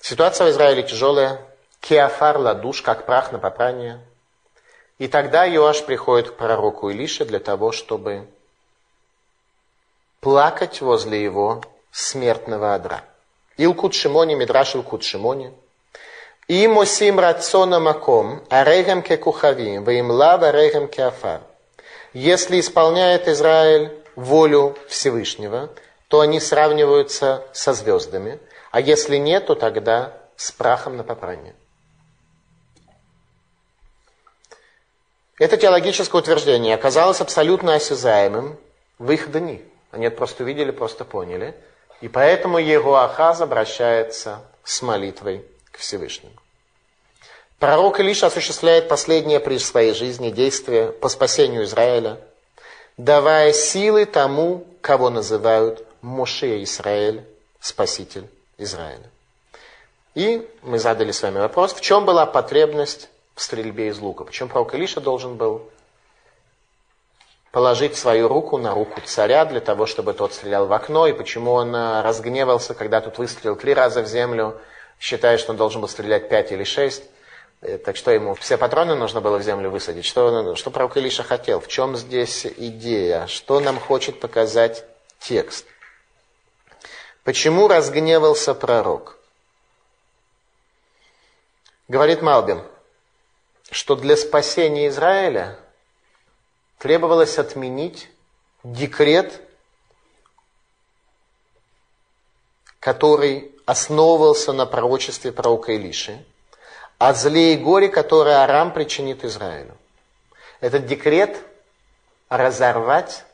Ситуация 0.00 0.46
в 0.46 0.50
Израиле 0.50 0.82
тяжелая. 0.82 1.40
Кеофар 1.80 2.38
ладуш, 2.38 2.80
как 2.80 3.04
прах 3.04 3.32
на 3.32 3.38
попрание. 3.38 4.00
И 4.98 5.08
тогда 5.08 5.46
Иоаш 5.46 5.84
приходит 5.84 6.30
к 6.30 6.36
пророку 6.36 6.88
Илише 6.88 7.26
для 7.26 7.40
того, 7.40 7.72
чтобы 7.72 8.28
плакать 10.24 10.80
возле 10.80 11.22
его 11.22 11.62
смертного 11.92 12.74
одра. 12.74 13.04
Илкут 13.58 13.92
Шимони, 13.92 14.34
Мидраш 14.34 14.74
Илкут 14.74 15.04
Шимони. 15.04 15.52
Им 16.48 16.78
осим 16.78 17.20
рациона 17.20 17.78
маком, 17.78 18.42
арегем 18.48 19.02
ке 19.02 19.18
кухавим, 19.18 19.84
ваим 19.84 20.10
лав 20.10 20.42
арегем 20.42 20.88
ке 20.88 21.04
афар. 21.04 21.42
Если 22.14 22.58
исполняет 22.58 23.28
Израиль 23.28 23.92
волю 24.16 24.78
Всевышнего, 24.88 25.68
то 26.08 26.20
они 26.20 26.40
сравниваются 26.40 27.42
со 27.52 27.74
звездами, 27.74 28.38
а 28.70 28.80
если 28.80 29.18
нет, 29.18 29.46
то 29.46 29.54
тогда 29.54 30.14
с 30.36 30.50
прахом 30.52 30.96
на 30.96 31.04
попрание. 31.04 31.54
Это 35.38 35.58
теологическое 35.58 36.22
утверждение 36.22 36.74
оказалось 36.74 37.20
абсолютно 37.20 37.74
осязаемым 37.74 38.58
в 38.98 39.10
их 39.10 39.30
дни. 39.30 39.62
Они 39.94 40.06
это 40.06 40.16
просто 40.16 40.42
увидели, 40.42 40.72
просто 40.72 41.04
поняли. 41.04 41.54
И 42.00 42.08
поэтому 42.08 42.58
Егуахаз 42.58 43.40
обращается 43.40 44.40
с 44.64 44.82
молитвой 44.82 45.44
к 45.70 45.78
Всевышнему. 45.78 46.34
Пророк 47.60 48.00
Илиша 48.00 48.26
осуществляет 48.26 48.88
последнее 48.88 49.38
при 49.38 49.58
своей 49.58 49.94
жизни 49.94 50.30
действие 50.30 50.88
по 50.88 51.08
спасению 51.08 51.62
Израиля, 51.64 52.18
давая 52.96 53.52
силы 53.52 54.04
тому, 54.04 54.66
кого 54.80 55.10
называют 55.10 55.86
Моше 56.02 56.62
Израиль, 56.64 57.22
спаситель 57.60 58.28
Израиля. 58.58 59.08
И 60.16 60.46
мы 60.62 60.80
задали 60.80 61.12
с 61.12 61.22
вами 61.22 61.38
вопрос, 61.38 61.72
в 61.72 61.80
чем 61.80 62.04
была 62.04 62.26
потребность 62.26 63.08
в 63.36 63.42
стрельбе 63.42 63.88
из 63.88 63.98
лука? 63.98 64.24
Почему 64.24 64.48
пророк 64.48 64.74
Илиша 64.74 65.00
должен 65.00 65.36
был 65.36 65.70
положить 67.54 67.96
свою 67.96 68.26
руку 68.26 68.58
на 68.58 68.74
руку 68.74 69.00
царя 69.04 69.44
для 69.44 69.60
того, 69.60 69.86
чтобы 69.86 70.12
тот 70.12 70.34
стрелял 70.34 70.66
в 70.66 70.72
окно, 70.72 71.06
и 71.06 71.12
почему 71.12 71.52
он 71.52 71.72
э, 71.72 72.02
разгневался, 72.02 72.74
когда 72.74 73.00
тут 73.00 73.18
выстрелил 73.18 73.54
три 73.54 73.72
раза 73.72 74.02
в 74.02 74.08
землю, 74.08 74.60
считая, 74.98 75.38
что 75.38 75.52
он 75.52 75.56
должен 75.56 75.80
был 75.80 75.86
стрелять 75.86 76.28
пять 76.28 76.50
или 76.50 76.64
шесть. 76.64 77.04
Э, 77.60 77.78
так 77.78 77.96
что 77.96 78.10
ему 78.10 78.34
все 78.34 78.58
патроны 78.58 78.96
нужно 78.96 79.20
было 79.20 79.38
в 79.38 79.42
землю 79.44 79.70
высадить? 79.70 80.04
Что, 80.04 80.56
что 80.56 80.72
пророк 80.72 80.96
Илиша 80.96 81.22
хотел? 81.22 81.60
В 81.60 81.68
чем 81.68 81.96
здесь 81.96 82.44
идея? 82.44 83.28
Что 83.28 83.60
нам 83.60 83.78
хочет 83.78 84.18
показать 84.18 84.84
текст? 85.20 85.64
Почему 87.22 87.68
разгневался 87.68 88.52
пророк? 88.54 89.16
Говорит 91.86 92.20
Малбин, 92.20 92.62
что 93.70 93.94
для 93.94 94.16
спасения 94.16 94.88
Израиля 94.88 95.56
требовалось 96.78 97.38
отменить 97.38 98.08
декрет, 98.62 99.40
который 102.80 103.52
основывался 103.66 104.52
на 104.52 104.66
пророчестве 104.66 105.32
пророка 105.32 105.72
Илиши, 105.74 106.24
о 106.98 107.14
зле 107.14 107.54
и 107.54 107.56
горе, 107.56 107.88
которое 107.88 108.36
Арам 108.36 108.72
причинит 108.72 109.24
Израилю. 109.24 109.76
Этот 110.60 110.86
декрет 110.86 111.40
разорвать, 112.28 113.24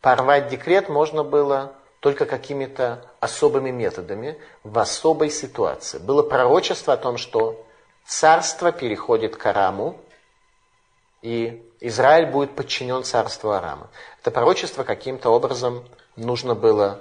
порвать 0.00 0.48
декрет 0.48 0.88
можно 0.88 1.24
было 1.24 1.74
только 2.00 2.26
какими-то 2.26 3.08
особыми 3.20 3.70
методами 3.70 4.38
в 4.64 4.78
особой 4.78 5.30
ситуации. 5.30 5.98
Было 5.98 6.22
пророчество 6.22 6.94
о 6.94 6.96
том, 6.96 7.16
что 7.16 7.64
царство 8.04 8.72
переходит 8.72 9.36
к 9.36 9.46
Араму, 9.46 10.00
и 11.22 11.64
Израиль 11.84 12.26
будет 12.26 12.54
подчинен 12.54 13.02
царству 13.02 13.50
Арама. 13.50 13.88
Это 14.20 14.30
пророчество 14.30 14.84
каким-то 14.84 15.30
образом 15.30 15.84
нужно 16.14 16.54
было 16.54 17.00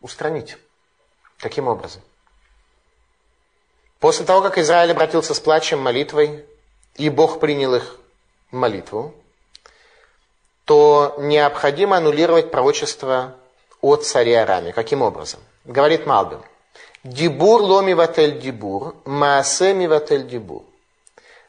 устранить. 0.00 0.56
Каким 1.38 1.68
образом? 1.68 2.00
После 4.00 4.24
того, 4.24 4.40
как 4.40 4.56
Израиль 4.56 4.92
обратился 4.92 5.34
с 5.34 5.40
плачем, 5.40 5.80
молитвой, 5.80 6.46
и 6.94 7.10
Бог 7.10 7.40
принял 7.40 7.74
их 7.74 7.96
молитву, 8.50 9.14
то 10.64 11.14
необходимо 11.18 11.98
аннулировать 11.98 12.50
пророчество 12.50 13.34
о 13.82 13.96
царе 13.96 14.40
Араме. 14.40 14.72
Каким 14.72 15.02
образом? 15.02 15.40
Говорит 15.64 16.06
Малбин. 16.06 16.40
Дибур 17.04 17.60
ломи 17.60 17.92
ватель 17.92 18.40
дибур, 18.40 18.96
маасе 19.04 19.74
ми 19.74 19.86
ватель 19.86 20.26
дибур. 20.26 20.62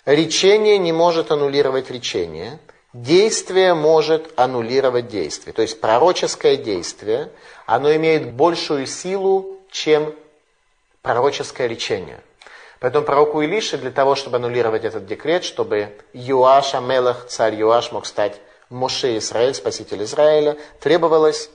Речение 0.10 0.80
не 0.80 0.92
может 0.92 1.30
аннулировать 1.30 1.92
речение, 1.92 2.58
действие 2.94 3.76
может 3.76 4.34
аннулировать 4.40 5.08
действие. 5.08 5.54
То 5.54 5.62
есть 5.62 5.80
пророческое 5.80 6.56
действие, 6.56 7.30
оно 7.68 7.96
имеет 7.96 8.34
большую 8.34 8.88
силу, 8.88 9.60
чем 9.70 10.16
пророческое 11.04 11.68
речение. 11.68 12.22
Поэтому 12.80 13.06
пророку 13.06 13.44
Илише 13.44 13.78
для 13.78 13.92
того, 13.92 14.16
чтобы 14.16 14.38
аннулировать 14.38 14.84
этот 14.84 15.06
декрет, 15.06 15.44
чтобы 15.44 15.96
Юаш 16.14 16.74
Амелах, 16.74 17.28
царь 17.28 17.54
Юаш, 17.54 17.92
мог 17.92 18.08
стать 18.08 18.42
Моше 18.72 19.16
Израиль, 19.20 19.54
спаситель 19.54 20.02
Израиля, 20.02 20.58
требовалось 20.80 21.52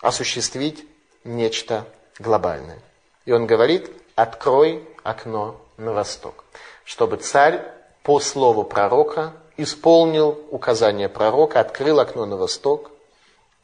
осуществить 0.00 0.88
нечто 1.22 1.84
глобальное. 2.18 2.78
И 3.26 3.32
он 3.32 3.46
говорит, 3.46 3.90
открой 4.14 4.88
окно 5.02 5.60
на 5.76 5.92
восток, 5.92 6.46
чтобы 6.86 7.18
царь 7.18 7.73
по 8.04 8.20
слову 8.20 8.64
пророка 8.64 9.32
исполнил 9.56 10.38
указание 10.50 11.08
пророка, 11.08 11.60
открыл 11.60 11.98
окно 12.00 12.26
на 12.26 12.36
восток 12.36 12.90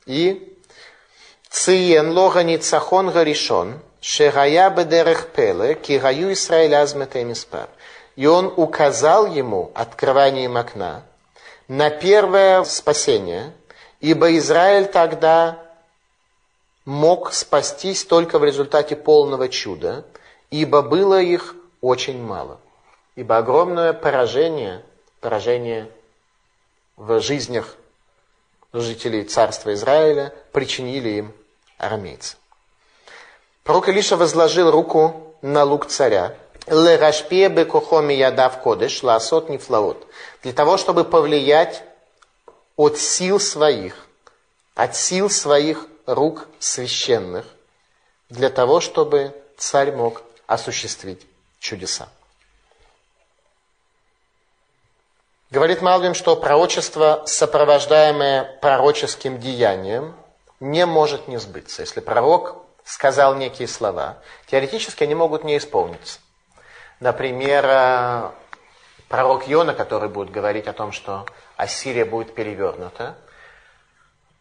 и 0.06 0.56
циен 1.50 2.10
лога 2.12 2.42
ницахон 2.42 3.10
гаришон, 3.10 3.80
шерая 4.00 4.70
бедерех 4.70 5.28
пеле, 5.28 5.74
кираю 5.74 6.32
Исраиль 6.32 6.74
азметем 6.74 7.34
И 8.16 8.26
он 8.26 8.52
указал 8.56 9.26
ему 9.26 9.70
открыванием 9.74 10.56
окна 10.56 11.02
на 11.68 11.90
первое 11.90 12.64
спасение, 12.64 13.52
ибо 14.00 14.36
Израиль 14.38 14.86
тогда 14.86 15.58
мог 16.86 17.34
спастись 17.34 18.04
только 18.04 18.38
в 18.38 18.44
результате 18.44 18.96
полного 18.96 19.50
чуда, 19.50 20.06
ибо 20.50 20.80
было 20.80 21.20
их 21.20 21.54
очень 21.82 22.22
мало. 22.22 22.58
Ибо 23.20 23.36
огромное 23.36 23.92
поражение, 23.92 24.82
поражение 25.20 25.90
в 26.96 27.20
жизнях 27.20 27.76
жителей 28.72 29.24
царства 29.24 29.74
Израиля 29.74 30.32
причинили 30.52 31.10
им 31.10 31.34
армейцы. 31.76 32.38
Пророк 33.62 33.90
Илиша 33.90 34.16
возложил 34.16 34.70
руку 34.70 35.34
на 35.42 35.64
лук 35.64 35.88
царя, 35.88 36.34
Лерашпе 36.66 37.50
бекохоми 37.50 38.14
ядав 38.14 38.62
кодеш, 38.62 39.02
ласот 39.02 39.50
нефлаот, 39.50 40.06
для 40.42 40.54
того, 40.54 40.78
чтобы 40.78 41.04
повлиять 41.04 41.84
от 42.76 42.96
сил 42.96 43.38
своих, 43.38 44.06
от 44.74 44.96
сил 44.96 45.28
своих 45.28 45.86
рук 46.06 46.48
священных 46.58 47.44
для 48.30 48.48
того, 48.48 48.80
чтобы 48.80 49.34
царь 49.58 49.92
мог 49.92 50.22
осуществить 50.46 51.26
чудеса. 51.58 52.08
Говорит 55.50 55.82
Малвин, 55.82 56.14
что 56.14 56.36
пророчество, 56.36 57.24
сопровождаемое 57.26 58.58
пророческим 58.60 59.40
деянием, 59.40 60.14
не 60.60 60.86
может 60.86 61.26
не 61.26 61.38
сбыться. 61.38 61.82
Если 61.82 61.98
пророк 61.98 62.54
сказал 62.84 63.34
некие 63.34 63.66
слова, 63.66 64.18
теоретически 64.46 65.02
они 65.02 65.16
могут 65.16 65.42
не 65.42 65.56
исполниться. 65.56 66.20
Например, 67.00 67.64
э, 67.66 68.30
пророк 69.08 69.48
Йона, 69.48 69.74
который 69.74 70.08
будет 70.08 70.30
говорить 70.30 70.68
о 70.68 70.72
том, 70.72 70.92
что 70.92 71.26
Ассирия 71.56 72.04
будет 72.04 72.32
перевернута, 72.32 73.16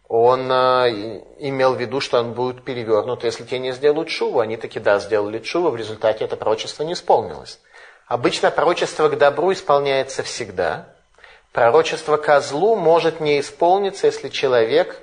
он 0.08 0.52
э, 0.52 1.24
имел 1.40 1.74
в 1.74 1.82
виду, 1.82 2.02
что 2.02 2.20
он 2.20 2.34
будет 2.34 2.64
перевернут, 2.64 3.24
если 3.24 3.46
те 3.46 3.58
не 3.58 3.72
сделают 3.72 4.12
шуву. 4.12 4.42
Они 4.42 4.58
таки, 4.58 4.80
да, 4.80 5.00
сделали 5.00 5.42
шуву, 5.42 5.72
в 5.72 5.76
результате 5.76 6.26
это 6.26 6.38
пророчество 6.38 6.84
не 6.84 6.94
исполнилось. 6.94 7.60
Обычно 8.06 8.52
пророчество 8.52 9.10
к 9.10 9.18
добру 9.18 9.52
исполняется 9.54 10.22
всегда. 10.22 10.99
Пророчество 11.52 12.18
к 12.18 12.42
злу 12.42 12.76
может 12.76 13.20
не 13.20 13.40
исполниться, 13.40 14.08
если 14.08 14.30
человек 14.30 15.02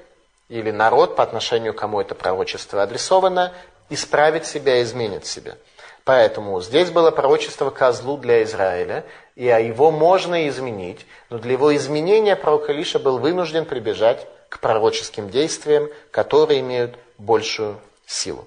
или 0.48 0.70
народ, 0.70 1.16
по 1.16 1.22
отношению 1.22 1.74
к 1.74 1.78
кому 1.78 2.00
это 2.00 2.14
пророчество 2.14 2.82
адресовано, 2.82 3.52
исправит 3.90 4.46
себя, 4.46 4.80
изменит 4.82 5.26
себя. 5.26 5.56
Поэтому 6.04 6.60
здесь 6.62 6.90
было 6.90 7.10
пророчество 7.10 7.70
козлу 7.70 8.16
для 8.16 8.44
Израиля, 8.44 9.04
и 9.34 9.46
его 9.46 9.90
можно 9.90 10.48
изменить, 10.48 11.04
но 11.30 11.38
для 11.38 11.52
его 11.52 11.74
изменения 11.74 12.36
пророк 12.36 12.70
Илиша 12.70 13.00
был 13.00 13.18
вынужден 13.18 13.64
прибежать 13.64 14.24
к 14.48 14.60
пророческим 14.60 15.30
действиям, 15.30 15.88
которые 16.12 16.60
имеют 16.60 16.94
большую 17.18 17.80
силу. 18.06 18.46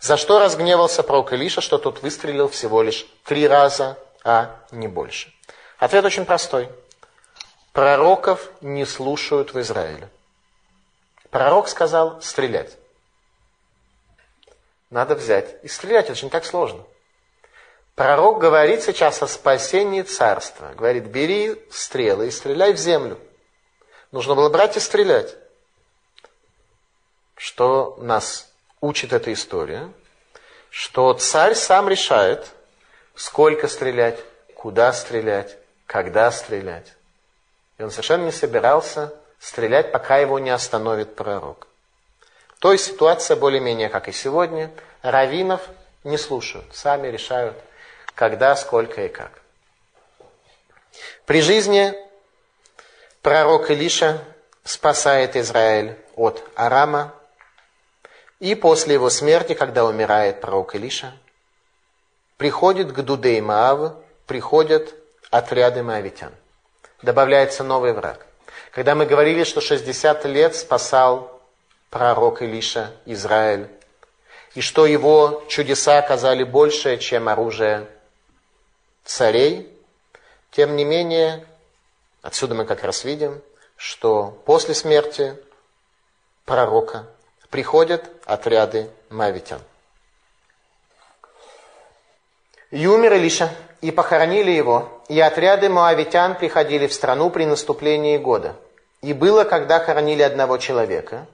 За 0.00 0.16
что 0.16 0.38
разгневался 0.38 1.02
пророк 1.02 1.32
Илиша, 1.32 1.60
что 1.60 1.78
тот 1.78 2.00
выстрелил 2.02 2.48
всего 2.48 2.80
лишь 2.82 3.08
три 3.24 3.48
раза, 3.48 3.98
а 4.22 4.54
не 4.70 4.86
больше? 4.86 5.32
Ответ 5.78 6.04
очень 6.04 6.24
простой. 6.24 6.68
Пророков 7.72 8.50
не 8.60 8.84
слушают 8.84 9.54
в 9.54 9.60
Израиле. 9.60 10.08
Пророк 11.30 11.68
сказал 11.68 12.20
стрелять. 12.22 12.76
Надо 14.90 15.14
взять 15.14 15.62
и 15.62 15.68
стрелять. 15.68 16.06
Это 16.06 16.14
же 16.14 16.24
не 16.24 16.30
так 16.30 16.44
сложно. 16.44 16.82
Пророк 17.94 18.38
говорит 18.38 18.82
сейчас 18.82 19.22
о 19.22 19.26
спасении 19.26 20.02
царства. 20.02 20.72
Говорит, 20.74 21.06
бери 21.06 21.60
стрелы 21.70 22.28
и 22.28 22.30
стреляй 22.30 22.72
в 22.72 22.78
землю. 22.78 23.18
Нужно 24.12 24.34
было 24.34 24.48
брать 24.48 24.76
и 24.76 24.80
стрелять. 24.80 25.36
Что 27.36 27.96
нас 28.00 28.50
учит 28.80 29.12
эта 29.12 29.32
история? 29.32 29.92
Что 30.70 31.12
царь 31.14 31.54
сам 31.54 31.88
решает, 31.88 32.50
сколько 33.14 33.68
стрелять, 33.68 34.18
куда 34.54 34.92
стрелять, 34.92 35.58
когда 35.86 36.30
стрелять. 36.30 36.94
И 37.78 37.82
он 37.82 37.90
совершенно 37.90 38.24
не 38.24 38.32
собирался 38.32 39.14
стрелять, 39.38 39.92
пока 39.92 40.18
его 40.18 40.38
не 40.38 40.50
остановит 40.50 41.14
пророк. 41.14 41.68
То 42.58 42.72
есть 42.72 42.86
ситуация 42.86 43.36
более-менее, 43.36 43.88
как 43.88 44.08
и 44.08 44.12
сегодня. 44.12 44.70
Равинов 45.02 45.62
не 46.02 46.18
слушают, 46.18 46.66
сами 46.74 47.06
решают, 47.08 47.56
когда, 48.14 48.56
сколько 48.56 49.04
и 49.04 49.08
как. 49.08 49.30
При 51.24 51.40
жизни 51.40 51.94
пророк 53.22 53.70
Илиша 53.70 54.24
спасает 54.64 55.36
Израиль 55.36 55.96
от 56.16 56.42
Арама, 56.56 57.14
и 58.40 58.54
после 58.54 58.94
его 58.94 59.10
смерти, 59.10 59.54
когда 59.54 59.84
умирает 59.84 60.40
пророк 60.40 60.74
Илиша, 60.74 61.12
приходит 62.36 62.92
к 62.92 63.00
Дудей 63.02 63.40
Маав, 63.40 63.94
приходят 64.26 64.94
отряды 65.30 65.82
маавитян. 65.82 66.32
Добавляется 67.02 67.62
новый 67.62 67.92
враг. 67.92 68.26
Когда 68.72 68.94
мы 68.94 69.06
говорили, 69.06 69.44
что 69.44 69.60
60 69.60 70.24
лет 70.26 70.56
спасал 70.56 71.40
пророк 71.90 72.42
Илиша 72.42 72.92
Израиль, 73.06 73.68
и 74.54 74.60
что 74.60 74.86
его 74.86 75.44
чудеса 75.48 75.98
оказали 75.98 76.42
больше, 76.42 76.96
чем 76.98 77.28
оружие 77.28 77.86
царей, 79.04 79.72
тем 80.50 80.74
не 80.76 80.84
менее, 80.84 81.46
отсюда 82.22 82.54
мы 82.54 82.64
как 82.64 82.82
раз 82.82 83.04
видим, 83.04 83.40
что 83.76 84.42
после 84.44 84.74
смерти 84.74 85.36
пророка 86.44 87.06
приходят 87.50 88.10
отряды 88.24 88.90
мавитян. 89.08 89.60
И 92.70 92.86
умер 92.86 93.14
Илиша, 93.14 93.50
и 93.80 93.90
похоронили 93.90 94.50
его, 94.50 94.88
и 95.08 95.20
отряды 95.20 95.68
моавитян 95.68 96.34
приходили 96.34 96.86
в 96.86 96.92
страну 96.92 97.30
при 97.30 97.44
наступлении 97.44 98.16
года. 98.18 98.56
И 99.02 99.12
было, 99.12 99.44
когда 99.44 99.78
хоронили 99.78 100.22
одного 100.22 100.58
человека, 100.58 101.26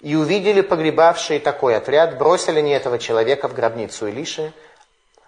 и 0.00 0.14
увидели 0.14 0.60
погребавшие 0.60 1.40
такой 1.40 1.76
отряд, 1.76 2.18
бросили 2.18 2.60
не 2.60 2.72
этого 2.72 2.98
человека 2.98 3.48
в 3.48 3.54
гробницу 3.54 4.08
Илиши, 4.08 4.52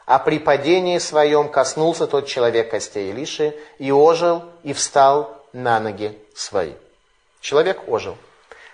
а 0.07 0.19
при 0.19 0.39
падении 0.39 0.99
своем 0.99 1.49
коснулся 1.49 2.07
тот 2.07 2.27
человек 2.27 2.71
костей 2.71 3.11
Илиши, 3.11 3.55
и 3.79 3.93
ожил, 3.93 4.43
и 4.65 4.73
встал 4.73 5.45
на 5.53 5.79
ноги 5.79 6.19
свои. 6.35 6.73
Человек 7.41 7.89
ожил. 7.89 8.17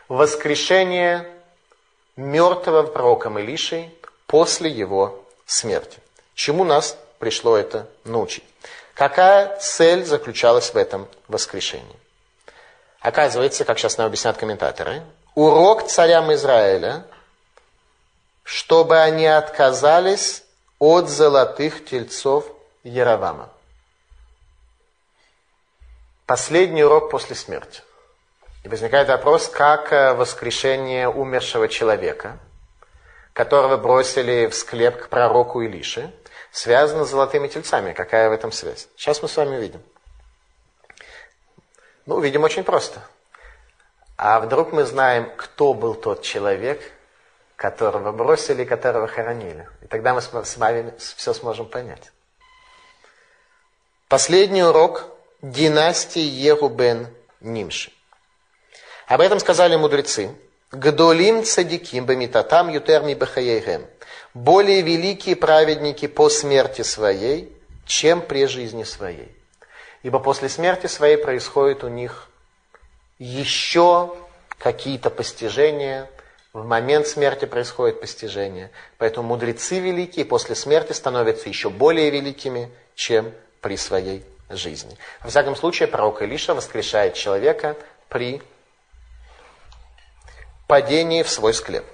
Воскрешение 0.09 1.27
мертвого 2.17 2.85
пророком 2.85 3.39
Илишей 3.39 3.95
после 4.27 4.71
его 4.71 5.23
смерти. 5.47 5.99
Чему 6.35 6.65
нас 6.65 6.97
пришло 7.19 7.57
это 7.57 7.89
научить? 8.05 8.45
Какая 8.95 9.59
цель 9.59 10.05
заключалась 10.05 10.71
в 10.71 10.77
этом 10.77 11.07
воскрешении? 11.29 11.97
Оказывается, 13.01 13.65
как 13.65 13.79
сейчас 13.79 13.99
нам 13.99 14.07
объяснят 14.07 14.37
комментаторы, 14.37 15.03
урок 15.35 15.87
царям 15.87 16.33
Израиля, 16.33 17.05
чтобы 18.43 18.99
они 18.99 19.27
отказались 19.27 20.45
от 20.79 21.09
золотых 21.09 21.85
тельцов 21.85 22.47
Яровама. 22.85 23.51
Последний 26.27 26.83
урок 26.83 27.11
после 27.11 27.37
смерти. 27.37 27.83
И 28.65 28.69
возникает 28.69 29.09
вопрос, 29.09 29.49
как 29.49 29.93
э, 29.93 30.13
воскрешение 30.15 31.09
умершего 31.09 31.69
человека, 31.69 32.39
которого 33.33 33.77
бросили 33.77 34.47
в 34.47 34.55
склеп 34.55 35.03
к 35.03 35.09
пророку 35.09 35.61
Илише, 35.61 36.13
связано 36.57 37.05
с 37.05 37.11
золотыми 37.11 37.49
тельцами. 37.49 37.93
Какая 37.93 38.31
в 38.31 38.33
этом 38.33 38.51
связь? 38.51 38.89
Сейчас 38.97 39.21
мы 39.21 39.29
с 39.29 39.37
вами 39.37 39.59
увидим. 39.59 39.83
Ну, 42.07 42.19
видим 42.19 42.45
очень 42.45 42.65
просто. 42.65 43.01
А 44.17 44.41
вдруг 44.41 44.73
мы 44.73 44.85
знаем, 44.85 45.31
кто 45.37 45.75
был 45.75 45.95
тот 45.95 46.23
человек, 46.23 46.81
которого 47.57 48.11
бросили, 48.11 48.65
которого 48.65 49.07
хоронили. 49.07 49.69
И 49.83 49.87
тогда 49.87 50.15
мы 50.15 50.23
с 50.23 50.57
вами 50.57 50.95
все 50.99 51.35
сможем 51.35 51.67
понять. 51.67 52.11
Последний 54.09 54.63
урок 54.63 55.11
династии 55.43 56.23
Ерубен 56.23 57.09
Нимши. 57.41 57.93
Об 59.09 59.21
этом 59.21 59.41
сказали 59.41 59.77
мудрецы. 59.77 60.35
Гдолим 60.73 61.45
цадиким 61.45 62.07
бамитатам 62.07 62.69
ютерми 62.69 63.15
бахаейхем. 63.15 63.87
Более 64.35 64.83
великие 64.83 65.37
праведники 65.37 66.09
по 66.09 66.29
смерти 66.29 66.83
своей, 66.83 67.57
чем 67.87 68.21
при 68.21 68.47
жизни 68.47 68.83
своей. 68.83 69.31
Ибо 70.03 70.19
после 70.19 70.49
смерти 70.49 70.89
своей 70.89 71.19
происходит 71.19 71.85
у 71.85 71.89
них 71.89 72.29
еще 73.19 74.17
какие-то 74.59 75.09
постижения, 75.09 76.11
в 76.53 76.65
момент 76.65 77.07
смерти 77.07 77.45
происходит 77.45 78.01
постижение. 78.01 78.71
Поэтому 78.99 79.29
мудрецы 79.29 79.79
великие 79.79 80.25
после 80.25 80.57
смерти 80.57 80.93
становятся 80.93 81.49
еще 81.49 81.71
более 81.71 82.11
великими, 82.11 82.71
чем 82.97 83.33
при 83.61 83.77
своей 83.77 84.25
жизни. 84.51 84.97
В 85.23 85.29
всяком 85.29 85.55
случае, 85.55 85.87
пророк 85.87 86.23
Илиша 86.23 86.55
воскрешает 86.55 87.15
человека 87.15 87.77
при 88.09 88.43
падении 90.67 91.23
в 91.23 91.31
свой 91.31 91.55
склеп. 91.55 91.85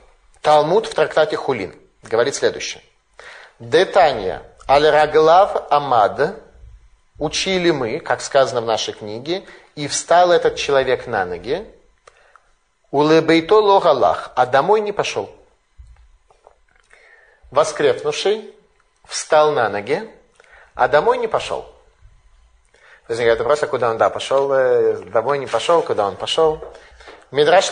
Талмуд 0.41 0.87
в 0.87 0.95
трактате 0.95 1.37
Хулин 1.37 1.75
говорит 2.03 2.35
следующее. 2.35 2.83
Детания 3.59 4.43
аль-раглав 4.69 5.71
амад 5.71 6.41
учили 7.19 7.71
мы, 7.71 8.01
как 8.01 8.21
сказано 8.21 8.61
в 8.61 8.65
нашей 8.65 8.95
книге, 8.95 9.45
и 9.77 9.87
встал 9.87 10.33
этот 10.33 10.57
человек 10.57 11.07
на 11.07 11.25
ноги, 11.25 11.67
улыбейто 12.91 13.61
логалах, 13.61 14.33
а 14.35 14.47
домой 14.47 14.81
не 14.81 14.93
пошел. 14.93 15.31
Воскрепнувший 17.51 18.55
встал 19.07 19.53
на 19.53 19.69
ноги, 19.69 20.11
а 20.75 20.89
домой 20.89 21.19
не 21.19 21.29
пошел. 21.29 21.67
Возникает 23.09 23.39
вопрос, 23.41 23.63
а 23.63 23.67
куда 23.67 23.91
он, 23.91 23.99
да, 23.99 24.11
пошел, 24.11 24.51
э, 24.53 24.97
домой 25.05 25.39
не 25.39 25.47
пошел, 25.47 25.83
куда 25.83 26.07
он 26.07 26.17
пошел. 26.17 26.63
Мидраш 27.31 27.71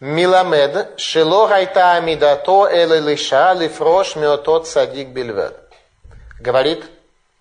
Миламед, 0.00 1.00
шело 1.00 1.48
гайта 1.48 1.96
амидато 1.96 2.68
элелиша 2.70 3.52
лифрош 3.54 4.14
меотот 4.14 4.68
садик 4.68 5.08
бельвед. 5.08 5.56
Говорит 6.38 6.84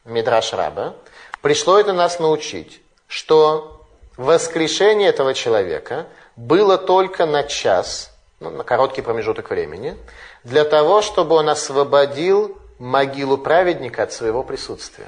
Мидраш 0.05 0.53
Раба, 0.53 0.95
пришло 1.43 1.79
это 1.79 1.93
нас 1.93 2.17
научить, 2.17 2.81
что 3.07 3.85
воскрешение 4.17 5.09
этого 5.09 5.35
человека 5.35 6.07
было 6.35 6.79
только 6.79 7.27
на 7.27 7.43
час, 7.43 8.11
ну, 8.39 8.49
на 8.49 8.63
короткий 8.63 9.03
промежуток 9.03 9.51
времени, 9.51 9.95
для 10.43 10.65
того, 10.65 11.03
чтобы 11.03 11.35
он 11.35 11.49
освободил 11.49 12.57
могилу 12.79 13.37
праведника 13.37 14.01
от 14.01 14.13
своего 14.13 14.41
присутствия. 14.41 15.07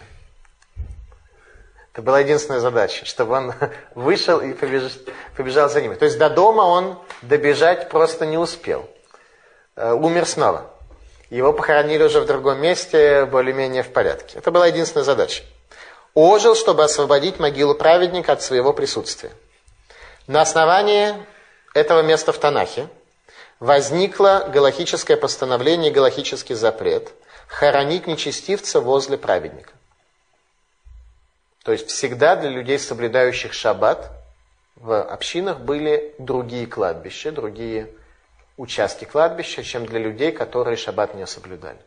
Это 1.93 2.01
была 2.01 2.19
единственная 2.19 2.59
задача, 2.59 3.05
чтобы 3.05 3.35
он 3.35 3.53
вышел 3.95 4.39
и 4.39 4.53
побежал, 4.53 4.89
побежал 5.35 5.69
за 5.69 5.81
ними. 5.81 5.95
То 5.95 6.05
есть 6.05 6.17
до 6.17 6.29
дома 6.29 6.61
он 6.61 6.99
добежать 7.21 7.89
просто 7.89 8.25
не 8.25 8.37
успел. 8.37 8.89
Э, 9.75 9.93
умер 9.93 10.25
снова. 10.25 10.71
Его 11.29 11.53
похоронили 11.53 12.03
уже 12.03 12.21
в 12.21 12.25
другом 12.25 12.59
месте, 12.61 13.25
более-менее 13.25 13.83
в 13.83 13.91
порядке. 13.91 14.39
Это 14.39 14.51
была 14.51 14.67
единственная 14.67 15.03
задача. 15.03 15.43
Ожил, 16.13 16.55
чтобы 16.55 16.83
освободить 16.83 17.39
могилу 17.39 17.75
праведника 17.75 18.33
от 18.33 18.41
своего 18.41 18.73
присутствия. 18.73 19.31
На 20.27 20.41
основании 20.41 21.13
этого 21.73 22.01
места 22.01 22.33
в 22.33 22.39
Танахе 22.39 22.87
возникло 23.59 24.49
галахическое 24.51 25.17
постановление, 25.17 25.91
галахический 25.91 26.55
запрет 26.55 27.11
хоронить 27.47 28.07
нечестивца 28.07 28.79
возле 28.79 29.17
праведника. 29.17 29.73
То 31.63 31.71
есть 31.73 31.89
всегда 31.89 32.35
для 32.35 32.49
людей, 32.49 32.79
соблюдающих 32.79 33.53
шаббат, 33.53 34.11
в 34.75 35.01
общинах 35.01 35.59
были 35.59 36.15
другие 36.17 36.65
кладбища, 36.67 37.31
другие 37.31 37.89
участки 38.55 39.05
кладбища, 39.05 39.63
чем 39.63 39.85
для 39.85 39.99
людей, 39.99 40.31
которые 40.31 40.77
шаббат 40.77 41.15
не 41.15 41.27
соблюдали. 41.27 41.79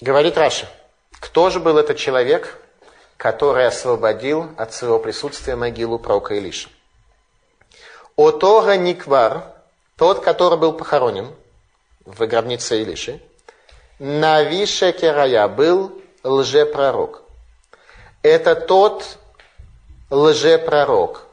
Говорит 0.00 0.36
Раша, 0.36 0.68
кто 1.20 1.50
же 1.50 1.60
был 1.60 1.78
этот 1.78 1.96
человек, 1.96 2.58
который 3.16 3.66
освободил 3.66 4.50
от 4.56 4.72
своего 4.72 4.98
присутствия 4.98 5.54
могилу 5.54 5.98
пророка 5.98 6.34
Илиша? 6.34 6.70
Отога 8.16 8.76
Никвар, 8.76 9.44
тот, 9.96 10.24
который 10.24 10.58
был 10.58 10.72
похоронен 10.72 11.32
в 12.04 12.26
гробнице 12.26 12.82
Илиши, 12.82 13.20
Навиша 14.04 14.90
Керая 14.90 15.46
был 15.46 16.02
лжепророк. 16.24 17.22
Это 18.24 18.56
тот 18.56 19.16
лжепророк, 20.10 21.28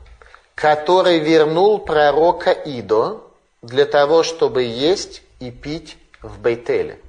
который 0.54 1.18
вернул 1.18 1.80
пророка 1.80 2.52
Идо 2.52 3.24
для 3.64 3.88
того, 3.88 4.22
чтобы 4.22 4.62
есть 4.62 5.24
и 5.40 5.50
пить 5.50 5.98
в 6.22 6.40
Бейтеле. 6.42 7.00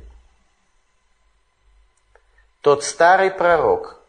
Тот 2.63 2.83
старый 2.83 3.31
пророк, 3.31 4.01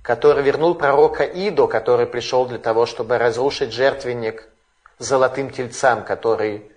который 0.00 0.42
вернул 0.42 0.74
пророка 0.74 1.24
Идо, 1.24 1.66
который 1.66 2.06
пришел 2.06 2.46
для 2.46 2.58
того, 2.58 2.86
чтобы 2.86 3.18
разрушить 3.18 3.74
жертвенник 3.74 4.48
золотым 4.98 5.50
тельцам, 5.50 6.06
который 6.06 6.72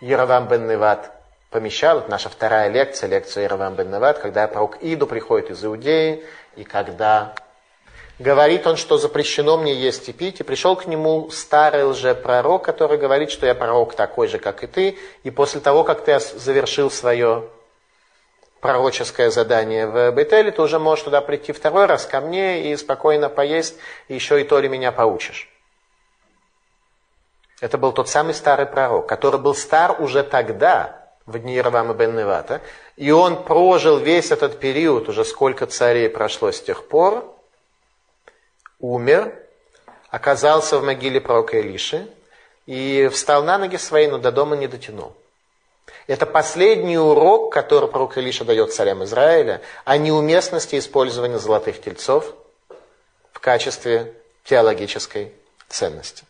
Яровам 0.00 0.46
бен 0.46 0.68
Неват 0.68 1.23
помещал. 1.54 2.00
Это 2.00 2.10
наша 2.10 2.28
вторая 2.28 2.68
лекция, 2.68 3.08
лекция 3.08 3.44
Яровам 3.44 3.76
бен 3.76 3.88
Неват, 3.88 4.18
когда 4.18 4.48
пророк 4.48 4.78
Иду 4.80 5.06
приходит 5.06 5.50
из 5.50 5.64
Иудеи, 5.64 6.24
и 6.56 6.64
когда 6.64 7.36
говорит 8.18 8.66
он, 8.66 8.76
что 8.76 8.98
запрещено 8.98 9.56
мне 9.56 9.72
есть 9.72 10.08
и 10.08 10.12
пить, 10.12 10.40
и 10.40 10.42
пришел 10.42 10.74
к 10.74 10.86
нему 10.86 11.30
старый 11.30 11.84
лжепророк, 11.84 12.64
который 12.64 12.98
говорит, 12.98 13.30
что 13.30 13.46
я 13.46 13.54
пророк 13.54 13.94
такой 13.94 14.26
же, 14.26 14.40
как 14.40 14.64
и 14.64 14.66
ты, 14.66 14.98
и 15.22 15.30
после 15.30 15.60
того, 15.60 15.84
как 15.84 16.04
ты 16.04 16.18
завершил 16.18 16.90
свое 16.90 17.48
пророческое 18.60 19.30
задание 19.30 19.86
в 19.86 20.10
Бетеле, 20.10 20.50
ты 20.50 20.60
уже 20.60 20.80
можешь 20.80 21.04
туда 21.04 21.20
прийти 21.20 21.52
второй 21.52 21.86
раз 21.86 22.04
ко 22.04 22.20
мне 22.20 22.72
и 22.72 22.76
спокойно 22.76 23.28
поесть, 23.28 23.76
и 24.08 24.14
еще 24.14 24.40
и 24.40 24.44
то 24.44 24.58
ли 24.58 24.68
меня 24.68 24.90
поучишь. 24.90 25.48
Это 27.60 27.78
был 27.78 27.92
тот 27.92 28.08
самый 28.08 28.34
старый 28.34 28.66
пророк, 28.66 29.06
который 29.08 29.38
был 29.38 29.54
стар 29.54 30.02
уже 30.02 30.24
тогда, 30.24 31.03
в 31.26 31.38
дни 31.38 31.56
Ирвама 31.56 31.94
бен 31.94 32.16
Невата, 32.16 32.60
и 32.96 33.10
он 33.10 33.44
прожил 33.44 33.98
весь 33.98 34.30
этот 34.30 34.60
период, 34.60 35.08
уже 35.08 35.24
сколько 35.24 35.66
царей 35.66 36.08
прошло 36.08 36.52
с 36.52 36.60
тех 36.60 36.86
пор, 36.86 37.24
умер, 38.78 39.34
оказался 40.10 40.78
в 40.78 40.84
могиле 40.84 41.20
пророка 41.20 41.58
Илиши 41.60 42.08
и 42.66 43.08
встал 43.12 43.42
на 43.42 43.58
ноги 43.58 43.76
свои, 43.76 44.06
но 44.06 44.18
до 44.18 44.30
дома 44.30 44.56
не 44.56 44.68
дотянул. 44.68 45.14
Это 46.06 46.26
последний 46.26 46.98
урок, 46.98 47.52
который 47.52 47.88
пророк 47.88 48.18
Илиша 48.18 48.44
дает 48.44 48.74
царям 48.74 49.04
Израиля, 49.04 49.62
о 49.84 49.96
неуместности 49.96 50.78
использования 50.78 51.38
золотых 51.38 51.80
тельцов 51.80 52.34
в 53.32 53.40
качестве 53.40 54.14
теологической 54.44 55.32
ценности. 55.68 56.24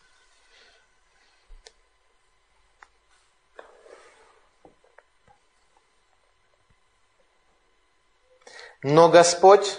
Но 8.85 9.09
Господь 9.09 9.79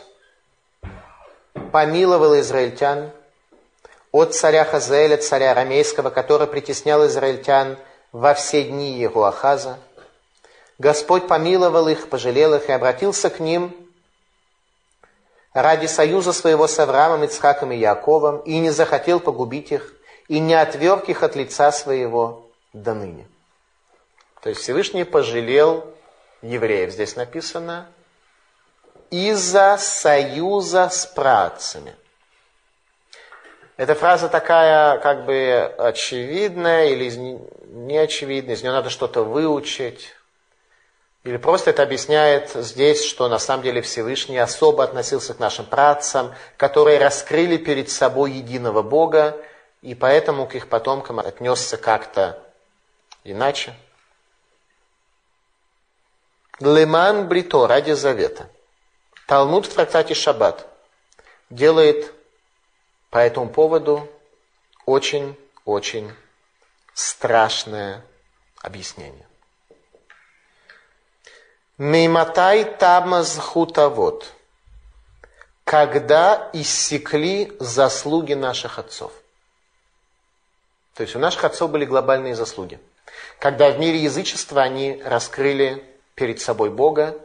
помиловал 1.72 2.40
израильтян 2.40 3.12
от 4.12 4.34
царя 4.34 4.66
Хазаэля, 4.66 5.18
царя 5.18 5.52
арамейского, 5.52 6.10
который 6.10 6.48
притеснял 6.48 7.06
израильтян 7.06 7.78
во 8.12 8.34
все 8.34 8.64
дни 8.64 8.98
его 8.98 9.26
Ахаза. 9.26 9.78
Господь 10.80 11.28
помиловал 11.28 11.88
их, 11.88 12.10
пожалел 12.10 12.56
их 12.56 12.68
и 12.68 12.72
обратился 12.72 13.30
к 13.30 13.40
ним 13.40 13.76
ради 15.54 15.86
союза 15.86 16.34
своего 16.34 16.66
с 16.66 16.80
Авраамом, 16.80 17.26
Ицхаком 17.26 17.74
и 17.74 17.78
Яковом, 17.78 18.40
и 18.40 18.58
не 18.58 18.72
захотел 18.72 19.20
погубить 19.20 19.72
их, 19.72 19.94
и 20.30 20.40
не 20.40 20.56
отверг 20.56 21.10
их 21.10 21.22
от 21.22 21.36
лица 21.36 21.72
своего 21.72 22.50
до 22.74 22.96
ныне. 22.96 23.28
То 24.42 24.50
есть 24.50 24.62
Всевышний 24.62 25.04
пожалел 25.04 25.94
евреев, 26.42 26.90
здесь 26.90 27.16
написано, 27.16 27.88
из-за 29.10 29.78
союза 29.78 30.90
с 30.90 31.06
працами– 31.06 31.96
эта 33.78 33.94
фраза 33.94 34.30
такая 34.30 35.00
как 35.00 35.26
бы 35.26 35.74
очевидная 35.78 36.88
или 36.88 37.10
не 37.68 37.98
очевидная, 37.98 38.56
из 38.56 38.64
нее 38.64 38.72
надо 38.72 38.90
что-то 38.90 39.24
выучить. 39.24 40.14
Или 41.26 41.38
просто 41.38 41.72
это 41.72 41.84
объясняет 41.84 42.52
здесь, 42.52 43.04
что 43.04 43.28
на 43.28 43.38
самом 43.38 43.64
деле 43.64 43.82
Всевышний 43.82 44.38
особо 44.38 44.84
относился 44.84 45.34
к 45.34 45.40
нашим 45.40 45.66
працам, 45.66 46.34
которые 46.56 47.00
раскрыли 47.00 47.58
перед 47.58 47.90
собой 47.90 48.32
единого 48.32 48.82
Бога, 48.82 49.38
и 49.82 49.94
поэтому 49.94 50.48
к 50.48 50.56
их 50.56 50.70
потомкам 50.70 51.20
отнесся 51.20 51.76
как-то 51.76 52.42
иначе. 53.26 53.74
Леман 56.62 57.28
Брито, 57.28 57.68
ради 57.68 57.92
завета. 57.92 58.48
Талмуд 59.26 59.66
в 59.66 59.74
трактате 59.74 60.14
Шаббат 60.14 60.68
делает 61.50 62.14
по 63.10 63.18
этому 63.18 63.50
поводу 63.50 64.08
очень-очень 64.86 66.12
страшное 66.94 68.06
объяснение. 68.62 69.28
Мейматай 71.78 72.64
тамаз 72.64 73.38
хутавод. 73.38 74.32
Когда 75.64 76.52
иссекли 76.54 77.52
заслуги 77.60 78.34
наших 78.34 78.78
отцов. 78.78 79.12
То 80.94 81.02
есть 81.02 81.16
у 81.16 81.20
наших 81.20 81.44
отцов 81.44 81.72
были 81.72 81.86
глобальные 81.86 82.36
заслуги. 82.36 82.80
Когда 83.40 83.72
в 83.72 83.80
мире 83.80 83.98
язычества 83.98 84.62
они 84.62 85.02
раскрыли 85.04 85.84
перед 86.14 86.40
собой 86.40 86.70
Бога 86.70 87.20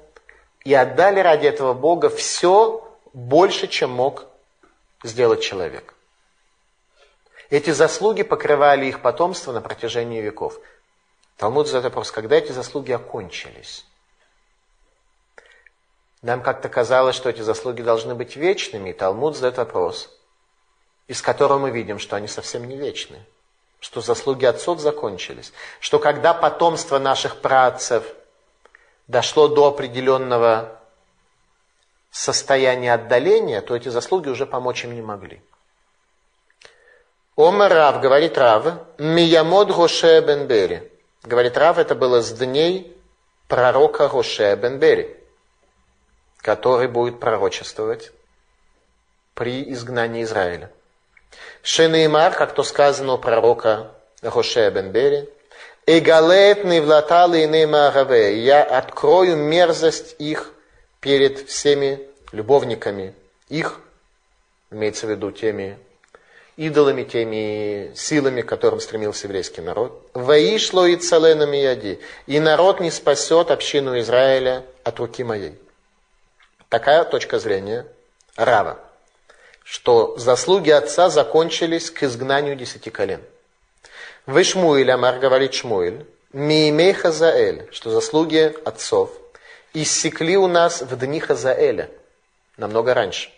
и 0.64 0.74
отдали 0.74 1.20
ради 1.20 1.46
этого 1.46 1.74
Бога 1.74 2.10
все 2.10 2.86
больше, 3.12 3.66
чем 3.66 3.90
мог 3.90 4.26
сделать 5.02 5.42
человек. 5.42 5.94
Эти 7.48 7.70
заслуги 7.70 8.22
покрывали 8.22 8.86
их 8.86 9.02
потомство 9.02 9.52
на 9.52 9.60
протяжении 9.60 10.20
веков. 10.20 10.60
Талмуд 11.36 11.66
задает 11.66 11.84
вопрос, 11.84 12.12
когда 12.12 12.36
эти 12.36 12.52
заслуги 12.52 12.92
окончились? 12.92 13.84
Нам 16.22 16.42
как-то 16.42 16.68
казалось, 16.68 17.16
что 17.16 17.30
эти 17.30 17.40
заслуги 17.40 17.80
должны 17.80 18.14
быть 18.14 18.36
вечными, 18.36 18.90
и 18.90 18.92
Талмуд 18.92 19.34
задает 19.34 19.56
вопрос, 19.56 20.10
из 21.08 21.22
которого 21.22 21.58
мы 21.58 21.70
видим, 21.70 21.98
что 21.98 22.14
они 22.14 22.28
совсем 22.28 22.68
не 22.68 22.76
вечны, 22.76 23.24
что 23.80 24.02
заслуги 24.02 24.44
отцов 24.44 24.80
закончились, 24.80 25.52
что 25.80 25.98
когда 25.98 26.34
потомство 26.34 26.98
наших 26.98 27.40
працев 27.40 28.04
дошло 29.10 29.48
до 29.48 29.66
определенного 29.66 30.78
состояние 32.10 32.94
отдаления, 32.94 33.60
то 33.60 33.74
эти 33.74 33.88
заслуги 33.88 34.28
уже 34.28 34.46
помочь 34.46 34.84
им 34.84 34.94
не 34.94 35.02
могли. 35.02 35.42
Омар 37.36 37.72
Рав, 37.72 38.00
говорит 38.00 38.38
Рав, 38.38 38.66
Миямод 38.98 39.70
Гоше 39.72 40.20
Бенбери. 40.20 40.90
Говорит 41.22 41.56
Рав, 41.56 41.78
это 41.78 41.94
было 41.94 42.22
с 42.22 42.32
дней 42.32 42.96
пророка 43.48 44.08
Гоше 44.08 44.54
Бенбери, 44.56 45.16
который 46.38 46.86
будет 46.86 47.18
пророчествовать 47.18 48.12
при 49.34 49.72
изгнании 49.72 50.22
Израиля. 50.22 50.70
Шенеймар, 51.62 52.32
как 52.34 52.54
то 52.54 52.62
сказано 52.62 53.14
у 53.14 53.18
пророка 53.18 53.92
Гоше 54.22 54.70
Бенбери, 54.70 55.28
Эгалет 55.92 56.62
невлаталы 56.62 57.42
и 57.42 58.38
Я 58.38 58.62
открою 58.62 59.36
мерзость 59.36 60.14
их 60.20 60.52
перед 61.00 61.48
всеми 61.48 62.06
любовниками 62.30 63.12
их, 63.48 63.80
имеется 64.70 65.08
в 65.08 65.10
виду 65.10 65.32
теми 65.32 65.76
идолами, 66.56 67.02
теми 67.02 67.92
силами, 67.96 68.42
к 68.42 68.46
которым 68.46 68.78
стремился 68.78 69.26
еврейский 69.26 69.62
народ. 69.62 70.08
«Ваишло 70.14 70.86
и 70.86 70.94
целенами 70.94 71.56
яди» 71.56 71.98
«И 72.28 72.38
народ 72.38 72.78
не 72.78 72.92
спасет 72.92 73.50
общину 73.50 73.98
Израиля 73.98 74.64
от 74.84 75.00
руки 75.00 75.24
моей». 75.24 75.58
Такая 76.68 77.02
точка 77.02 77.40
зрения 77.40 77.84
Рава, 78.36 78.78
что 79.64 80.16
заслуги 80.18 80.70
отца 80.70 81.10
закончились 81.10 81.90
к 81.90 82.04
изгнанию 82.04 82.54
десяти 82.54 82.90
колен. 82.90 83.22
Вы 84.26 84.44
Шмуэль, 84.44 84.90
Амар 84.90 85.18
говорит 85.18 85.54
Шмуэль, 85.54 86.06
Миимей 86.32 86.92
Хазаэль, 86.92 87.68
что 87.72 87.90
заслуги 87.90 88.54
отцов 88.64 89.10
иссекли 89.72 90.36
у 90.36 90.46
нас 90.46 90.82
в 90.82 90.96
дни 90.98 91.20
Хазаэля, 91.20 91.90
намного 92.56 92.94
раньше. 92.94 93.30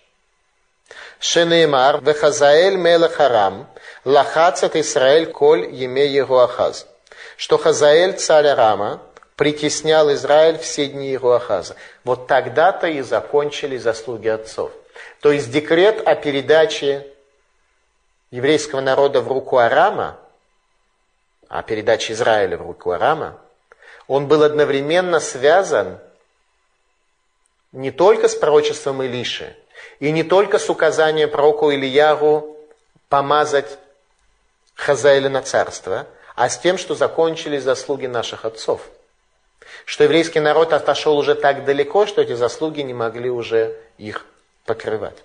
Шенеймар, 1.20 2.02
Вехазаэль 2.02 2.76
Мелах 2.76 3.20
Арам, 3.20 3.68
Лахацат 4.04 4.76
Исраэль 4.76 5.26
Коль 5.26 5.72
Еме 5.72 6.06
его 6.06 6.40
Ахаз. 6.40 6.86
Что 7.36 7.58
Хазаэль, 7.58 8.14
царь 8.14 8.48
Арама, 8.48 9.00
притеснял 9.36 10.12
Израиль 10.12 10.58
все 10.58 10.86
дни 10.86 11.10
его 11.10 11.32
Ахаза. 11.34 11.76
Вот 12.04 12.26
тогда-то 12.26 12.88
и 12.88 13.00
закончились 13.02 13.82
заслуги 13.82 14.28
отцов. 14.28 14.72
То 15.20 15.30
есть 15.32 15.50
декрет 15.50 16.06
о 16.06 16.14
передаче 16.16 17.06
еврейского 18.30 18.80
народа 18.80 19.20
в 19.20 19.28
руку 19.28 19.58
Арама, 19.58 20.18
о 21.52 21.62
передаче 21.62 22.14
Израиля 22.14 22.56
в 22.56 22.62
руку 22.62 22.92
Арама, 22.92 23.38
он 24.08 24.26
был 24.26 24.42
одновременно 24.42 25.20
связан 25.20 25.98
не 27.72 27.90
только 27.90 28.28
с 28.28 28.34
пророчеством 28.34 29.02
Илиши, 29.02 29.54
и 30.00 30.10
не 30.12 30.24
только 30.24 30.58
с 30.58 30.70
указанием 30.70 31.30
пророку 31.30 31.70
Ильяру 31.70 32.56
помазать 33.10 33.78
Хазаэля 34.74 35.28
на 35.28 35.42
царство, 35.42 36.06
а 36.34 36.48
с 36.48 36.58
тем, 36.58 36.78
что 36.78 36.94
закончились 36.94 37.62
заслуги 37.62 38.06
наших 38.06 38.46
отцов. 38.46 38.88
Что 39.84 40.04
еврейский 40.04 40.40
народ 40.40 40.72
отошел 40.72 41.18
уже 41.18 41.34
так 41.34 41.66
далеко, 41.66 42.06
что 42.06 42.22
эти 42.22 42.32
заслуги 42.32 42.80
не 42.80 42.94
могли 42.94 43.28
уже 43.28 43.78
их 43.98 44.24
покрывать. 44.64 45.22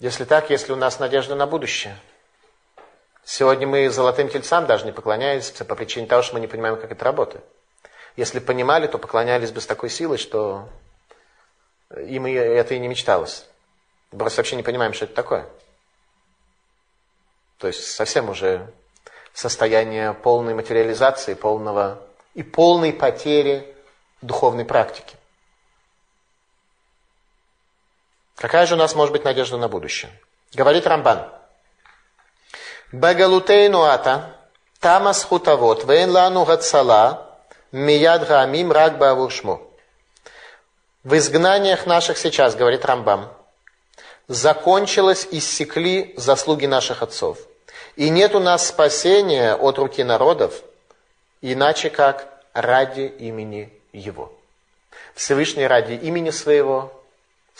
Если 0.00 0.24
так, 0.24 0.48
если 0.48 0.72
у 0.72 0.76
нас 0.76 0.98
надежда 0.98 1.34
на 1.34 1.46
будущее. 1.46 1.94
Сегодня 3.22 3.66
мы 3.66 3.90
золотым 3.90 4.30
тельцам 4.30 4.66
даже 4.66 4.86
не 4.86 4.92
поклоняемся 4.92 5.64
по 5.64 5.76
причине 5.76 6.06
того, 6.06 6.22
что 6.22 6.34
мы 6.34 6.40
не 6.40 6.46
понимаем, 6.46 6.80
как 6.80 6.90
это 6.90 7.04
работает. 7.04 7.44
Если 8.16 8.38
понимали, 8.38 8.86
то 8.86 8.96
поклонялись 8.96 9.52
бы 9.52 9.60
с 9.60 9.66
такой 9.66 9.90
силой, 9.90 10.16
что 10.16 10.68
им 11.94 12.24
это 12.24 12.74
и 12.74 12.78
не 12.78 12.88
мечталось. 12.88 13.46
Просто 14.10 14.40
вообще 14.40 14.56
не 14.56 14.62
понимаем, 14.62 14.94
что 14.94 15.04
это 15.04 15.14
такое. 15.14 15.46
То 17.58 17.66
есть 17.66 17.84
совсем 17.86 18.30
уже 18.30 18.72
состояние 19.34 20.14
полной 20.14 20.54
материализации, 20.54 21.34
полного 21.34 22.02
и 22.34 22.42
полной 22.42 22.94
потери 22.94 23.76
духовной 24.22 24.64
практики. 24.64 25.14
Какая 28.40 28.64
же 28.64 28.74
у 28.74 28.78
нас 28.78 28.94
может 28.94 29.12
быть 29.12 29.22
надежда 29.22 29.58
на 29.58 29.68
будущее? 29.68 30.10
Говорит 30.54 30.86
Рамбан. 30.86 31.28
Багалутейну 32.90 33.82
ата, 33.82 34.34
тамас 34.80 35.22
хутавот, 35.24 35.84
вейн 35.84 36.10
лану 36.10 36.46
гацала, 36.46 37.36
мияд 37.70 38.26
гаамим 38.26 38.72
рак 38.72 38.96
бавушму. 38.96 39.60
В 41.04 41.14
изгнаниях 41.18 41.84
наших 41.84 42.16
сейчас, 42.16 42.56
говорит 42.56 42.86
Рамбам, 42.86 43.30
закончилось, 44.26 45.28
иссекли 45.30 46.14
заслуги 46.16 46.64
наших 46.64 47.02
отцов. 47.02 47.38
И 47.96 48.08
нет 48.08 48.34
у 48.34 48.40
нас 48.40 48.66
спасения 48.66 49.54
от 49.54 49.76
руки 49.76 50.02
народов, 50.02 50.62
иначе 51.42 51.90
как 51.90 52.26
ради 52.54 53.02
имени 53.02 53.70
Его. 53.92 54.32
Всевышний 55.14 55.66
ради 55.66 55.92
имени 55.92 56.30
Своего 56.30 56.99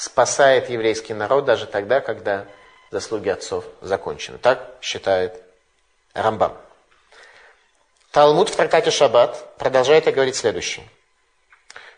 спасает 0.01 0.71
еврейский 0.71 1.13
народ 1.13 1.45
даже 1.45 1.67
тогда, 1.67 2.01
когда 2.01 2.47
заслуги 2.91 3.29
отцов 3.29 3.67
закончены. 3.83 4.39
Так 4.39 4.77
считает 4.81 5.43
Рамбам. 6.15 6.57
Талмуд 8.11 8.49
в 8.49 8.57
трактате 8.57 8.91
Шаббат 8.91 9.59
продолжает 9.59 10.09
и 10.09 10.11
говорить 10.11 10.37
следующее. 10.37 10.89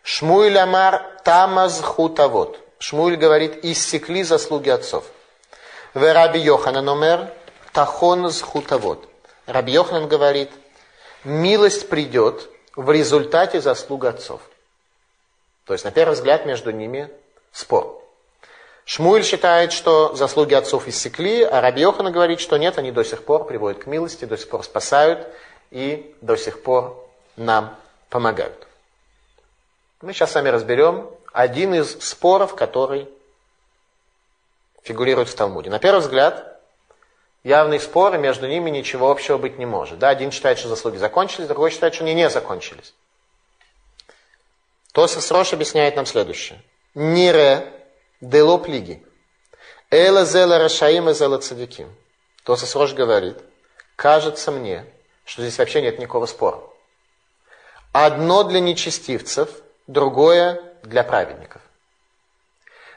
Шмуиль 0.03 0.59
Амар 0.59 1.16
Тамаз 1.22 1.80
Хутавод. 1.80 2.59
Шмуиль 2.80 3.16
говорит, 3.16 3.64
иссекли 3.64 4.24
заслуги 4.24 4.70
отцов. 4.70 5.05
В 5.94 6.12
Раби 6.12 6.40
Йоханан 6.40 6.88
Омер 6.88 7.32
Тахон 7.72 8.28
Хутавод. 8.32 9.09
Раби 9.46 9.74
Йоханан 9.74 10.09
говорит, 10.09 10.50
милость 11.22 11.88
придет 11.88 12.50
в 12.74 12.90
результате 12.90 13.61
заслуг 13.61 14.07
отцов. 14.07 14.40
То 15.66 15.72
есть, 15.72 15.84
на 15.84 15.92
первый 15.92 16.14
взгляд, 16.14 16.46
между 16.46 16.72
ними 16.72 17.09
спор. 17.53 18.03
Шмуэль 18.84 19.24
считает, 19.24 19.72
что 19.72 20.14
заслуги 20.14 20.55
отцов 20.55 20.88
иссекли, 20.88 21.42
а 21.42 21.61
Раби 21.61 21.84
говорит, 21.84 22.40
что 22.40 22.57
нет, 22.57 22.78
они 22.78 22.90
до 22.90 23.05
сих 23.05 23.24
пор 23.24 23.46
приводят 23.46 23.84
к 23.84 23.86
милости, 23.86 24.24
до 24.24 24.36
сих 24.36 24.48
пор 24.48 24.64
спасают 24.64 25.28
и 25.70 26.14
до 26.20 26.36
сих 26.36 26.62
пор 26.62 27.09
нам 27.36 27.76
помогают. 28.11 28.66
Мы 30.00 30.12
сейчас 30.12 30.32
с 30.32 30.34
вами 30.34 30.48
разберем 30.48 31.09
один 31.32 31.74
из 31.74 32.03
споров, 32.03 32.57
который 32.57 33.09
фигурирует 34.82 35.28
в 35.28 35.34
Талмуде. 35.34 35.70
На 35.70 35.78
первый 35.78 36.00
взгляд, 36.00 36.61
явные 37.44 37.78
споры, 37.78 38.18
между 38.18 38.48
ними 38.48 38.68
ничего 38.68 39.11
общего 39.11 39.38
быть 39.38 39.59
не 39.59 39.66
может. 39.66 39.98
Да, 39.98 40.09
один 40.09 40.32
считает, 40.32 40.59
что 40.59 40.68
заслуги 40.68 40.96
закончились, 40.96 41.46
другой 41.46 41.70
считает, 41.70 41.94
что 41.94 42.05
они 42.05 42.14
не 42.14 42.28
закончились. 42.28 42.94
Тосис 44.92 45.30
Рош 45.30 45.53
объясняет 45.53 45.96
нам 45.96 46.05
следующее. 46.05 46.61
Нире 46.95 47.72
дело 48.20 48.59
плиги. 48.59 49.03
Эла 49.90 50.26
зела 50.26 50.59
рашаим 50.59 51.09
и 51.09 51.14
зела 51.14 51.38
цадиким. 51.38 51.88
Тосис 52.45 52.74
Рош 52.74 52.93
говорит, 52.93 53.38
кажется 53.97 54.51
мне, 54.51 54.84
что 55.24 55.40
здесь 55.43 55.59
вообще 55.59 55.80
нет 55.80 55.99
никакого 55.99 56.26
спора. 56.26 56.61
Одно 57.93 58.43
для 58.43 58.61
нечестивцев, 58.61 59.49
другое 59.86 60.61
для 60.82 61.03
праведников. 61.03 61.62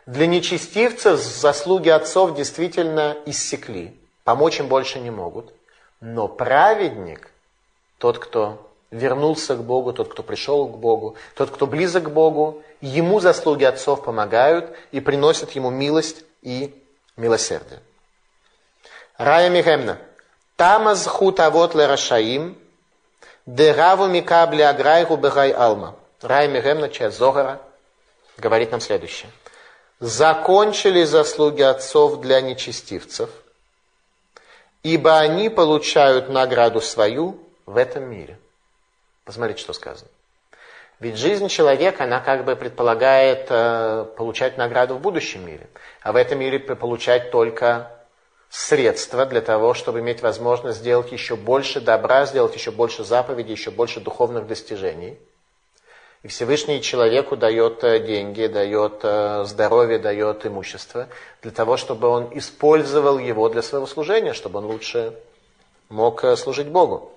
Для 0.05 0.27
нечестивцев 0.27 1.19
заслуги 1.19 1.89
отцов 1.89 2.35
действительно 2.35 3.17
иссекли, 3.25 3.97
помочь 4.25 4.59
им 4.59 4.67
больше 4.67 4.99
не 4.99 5.09
могут. 5.09 5.53
Но 6.01 6.27
праведник, 6.27 7.31
тот, 7.97 8.19
кто 8.19 8.69
вернулся 8.91 9.55
к 9.55 9.63
Богу, 9.63 9.93
тот, 9.93 10.11
кто 10.11 10.21
пришел 10.21 10.67
к 10.67 10.77
Богу, 10.77 11.15
тот, 11.35 11.49
кто 11.49 11.65
близок 11.65 12.05
к 12.05 12.09
Богу, 12.09 12.61
ему 12.85 13.19
заслуги 13.19 13.63
отцов 13.63 14.03
помогают 14.03 14.75
и 14.91 14.99
приносят 14.99 15.51
ему 15.51 15.71
милость 15.71 16.23
и 16.41 16.73
милосердие. 17.17 17.81
Рая 19.17 19.49
Михемна. 19.49 19.97
Тамаз 20.55 21.05
хутавот 21.07 21.73
лерашаим, 21.75 22.57
дераву 23.45 24.07
микабли 24.07 24.61
аграйгу 24.61 25.17
бегай 25.17 25.51
алма. 25.51 25.95
Рая 26.21 26.47
Михемна, 26.47 26.89
часть 26.89 27.17
Зогара, 27.17 27.59
говорит 28.37 28.71
нам 28.71 28.79
следующее. 28.79 29.31
Закончили 29.99 31.03
заслуги 31.03 31.61
отцов 31.61 32.21
для 32.21 32.39
нечестивцев, 32.41 33.29
ибо 34.83 35.17
они 35.17 35.49
получают 35.49 36.29
награду 36.29 36.81
свою 36.81 37.39
в 37.65 37.77
этом 37.77 38.03
мире. 38.03 38.37
Посмотрите, 39.23 39.61
что 39.61 39.73
сказано. 39.73 40.09
Ведь 40.99 41.17
жизнь 41.17 41.49
человека, 41.49 42.05
она 42.05 42.21
как 42.21 42.45
бы 42.45 42.55
предполагает 42.55 43.47
э, 43.49 44.05
получать 44.15 44.57
награду 44.57 44.95
в 44.95 45.01
будущем 45.01 45.45
мире, 45.45 45.67
а 46.01 46.13
в 46.13 46.15
этом 46.15 46.39
мире 46.39 46.59
получать 46.59 47.31
только 47.31 47.91
средства 48.49 49.25
для 49.25 49.41
того, 49.41 49.73
чтобы 49.73 49.99
иметь 49.99 50.21
возможность 50.21 50.79
сделать 50.79 51.11
еще 51.11 51.35
больше 51.35 51.81
добра, 51.81 52.25
сделать 52.25 52.55
еще 52.55 52.71
больше 52.71 53.03
заповедей, 53.03 53.51
еще 53.51 53.71
больше 53.71 53.99
духовных 53.99 54.47
достижений. 54.47 55.17
И 56.23 56.27
Всевышний 56.27 56.81
человеку 56.81 57.35
дает 57.35 57.83
э, 57.83 57.99
деньги, 57.99 58.47
дает 58.47 59.01
э, 59.03 59.43
здоровье, 59.45 59.99
дает 59.99 60.45
имущество, 60.45 61.07
для 61.41 61.51
того, 61.51 61.75
чтобы 61.75 62.07
он 62.07 62.29
использовал 62.37 63.19
его 63.19 63.49
для 63.49 63.61
своего 63.61 63.85
служения, 63.85 64.33
чтобы 64.33 64.59
он 64.59 64.65
лучше 64.65 65.13
мог 65.89 66.23
э, 66.23 66.35
служить 66.37 66.67
Богу. 66.67 67.11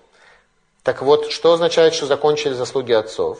Так 0.82 1.00
вот, 1.02 1.30
что 1.30 1.52
означает, 1.52 1.94
что 1.94 2.06
закончили 2.06 2.52
заслуги 2.52 2.92
отцов? 2.92 3.38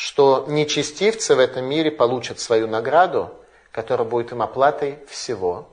Что 0.00 0.46
нечестивцы 0.48 1.34
в 1.34 1.38
этом 1.38 1.66
мире 1.66 1.90
получат 1.90 2.40
свою 2.40 2.66
награду, 2.66 3.34
которая 3.70 4.08
будет 4.08 4.32
им 4.32 4.40
оплатой 4.40 4.98
всего, 5.06 5.68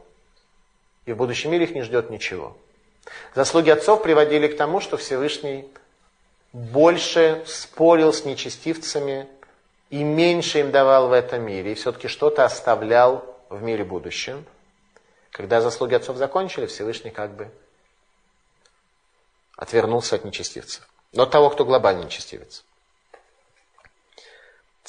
и 1.05 1.13
в 1.13 1.15
будущем 1.15 1.49
мире 1.51 1.63
их 1.63 1.71
не 1.71 1.82
ждет 1.82 2.09
ничего. 2.09 2.57
Заслуги 3.36 3.69
отцов 3.69 4.03
приводили 4.03 4.49
к 4.49 4.57
тому, 4.57 4.82
что 4.82 4.97
Всевышний 4.97 5.71
больше 6.51 7.41
спорил 7.47 8.11
с 8.11 8.25
нечестивцами 8.25 9.30
и 9.89 10.03
меньше 10.03 10.59
им 10.59 10.71
давал 10.71 11.07
в 11.07 11.13
этом 11.13 11.43
мире, 11.43 11.71
и 11.71 11.75
все-таки 11.75 12.09
что-то 12.09 12.43
оставлял 12.43 13.23
в 13.47 13.63
мире 13.63 13.86
будущем. 13.86 14.43
Когда 15.32 15.61
заслуги 15.61 15.93
отцов 15.93 16.17
закончили, 16.17 16.65
Всевышний 16.65 17.11
как 17.11 17.32
бы 17.32 17.49
отвернулся 19.55 20.17
от 20.17 20.25
нечестивцев 20.25 20.86
но 21.13 21.25
того, 21.25 21.49
кто 21.49 21.65
глобально 21.65 22.03
нечестивец. 22.03 22.63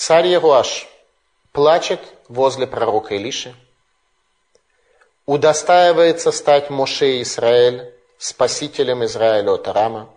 Царь 0.09 0.29
Егуаш 0.29 0.89
плачет 1.53 2.01
возле 2.29 2.67
пророка 2.67 3.15
Илиши, 3.15 3.55
удостаивается 5.27 6.33
стать 6.33 6.71
Моше 6.71 7.21
Израиль, 7.21 7.93
спасителем 8.17 9.05
Израиля 9.05 9.51
от 9.51 9.69
Арама, 9.69 10.09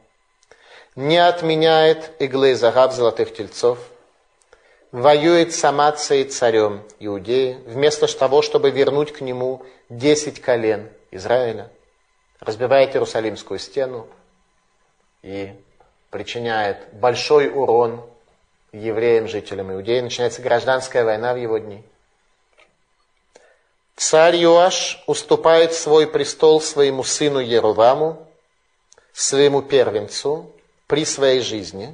не 0.96 1.18
отменяет 1.18 2.10
иглы 2.20 2.56
загав 2.56 2.94
золотых 2.94 3.34
тельцов, 3.34 3.80
воюет 4.94 5.54
с 5.54 5.62
Амацией 5.66 6.24
царем 6.24 6.84
Иудеи, 7.00 7.62
вместо 7.66 8.08
того, 8.18 8.42
чтобы 8.42 8.72
вернуть 8.72 9.12
к 9.12 9.20
нему 9.20 9.66
десять 9.90 10.40
колен 10.40 10.90
Израиля, 11.12 11.70
разбивает 12.40 12.96
Иерусалимскую 12.96 13.60
стену 13.60 14.08
и 15.22 15.54
причиняет 16.12 16.94
большой 16.94 17.50
урон 17.50 18.10
евреям, 18.72 19.28
жителям 19.28 19.72
Иудеи. 19.74 20.00
Начинается 20.00 20.42
гражданская 20.42 21.04
война 21.04 21.34
в 21.34 21.38
его 21.38 21.58
дни. 21.58 21.84
Царь 23.96 24.36
Юаш 24.38 25.04
уступает 25.08 25.74
свой 25.74 26.08
престол 26.08 26.60
своему 26.62 27.04
сыну 27.04 27.40
Еруваму, 27.40 28.28
своему 29.14 29.62
первенцу, 29.62 30.52
при 30.88 31.06
своей 31.06 31.42
жизни, 31.42 31.94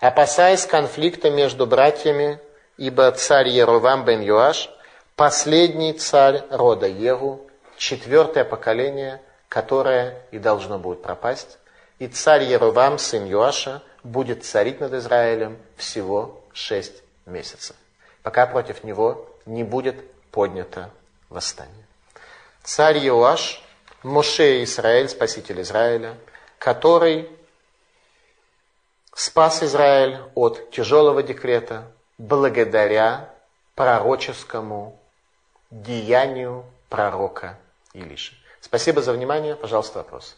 опасаясь 0.00 0.66
конфликта 0.66 1.30
между 1.30 1.66
братьями, 1.66 2.40
ибо 2.76 3.10
царь 3.12 3.48
Ерувам 3.48 4.04
бен 4.04 4.20
Юаш– 4.20 4.70
последний 5.16 5.94
царь 5.94 6.42
рода 6.50 6.86
Еву, 6.86 7.46
четвертое 7.78 8.44
поколение, 8.44 9.22
которое 9.48 10.22
и 10.30 10.38
должно 10.38 10.78
будет 10.78 11.02
пропасть. 11.02 11.58
И 11.98 12.08
царь 12.08 12.44
Ерувам, 12.44 12.98
сын 12.98 13.24
Юаша, 13.24 13.82
будет 14.06 14.44
царить 14.44 14.80
над 14.80 14.94
Израилем 14.94 15.58
всего 15.76 16.40
шесть 16.52 17.02
месяцев, 17.26 17.76
пока 18.22 18.46
против 18.46 18.84
него 18.84 19.28
не 19.44 19.64
будет 19.64 19.96
поднято 20.30 20.90
восстание. 21.28 21.86
Царь 22.62 22.98
Иоаш, 23.06 23.62
Моше 24.02 24.62
Израиль, 24.64 25.08
спаситель 25.08 25.60
Израиля, 25.62 26.16
который 26.58 27.28
спас 29.14 29.62
Израиль 29.62 30.20
от 30.34 30.70
тяжелого 30.70 31.22
декрета 31.22 31.90
благодаря 32.18 33.30
пророческому 33.74 34.98
деянию 35.70 36.64
пророка 36.88 37.58
Илиши. 37.92 38.34
Спасибо 38.60 39.02
за 39.02 39.12
внимание. 39.12 39.54
Пожалуйста, 39.56 39.98
вопрос. 39.98 40.36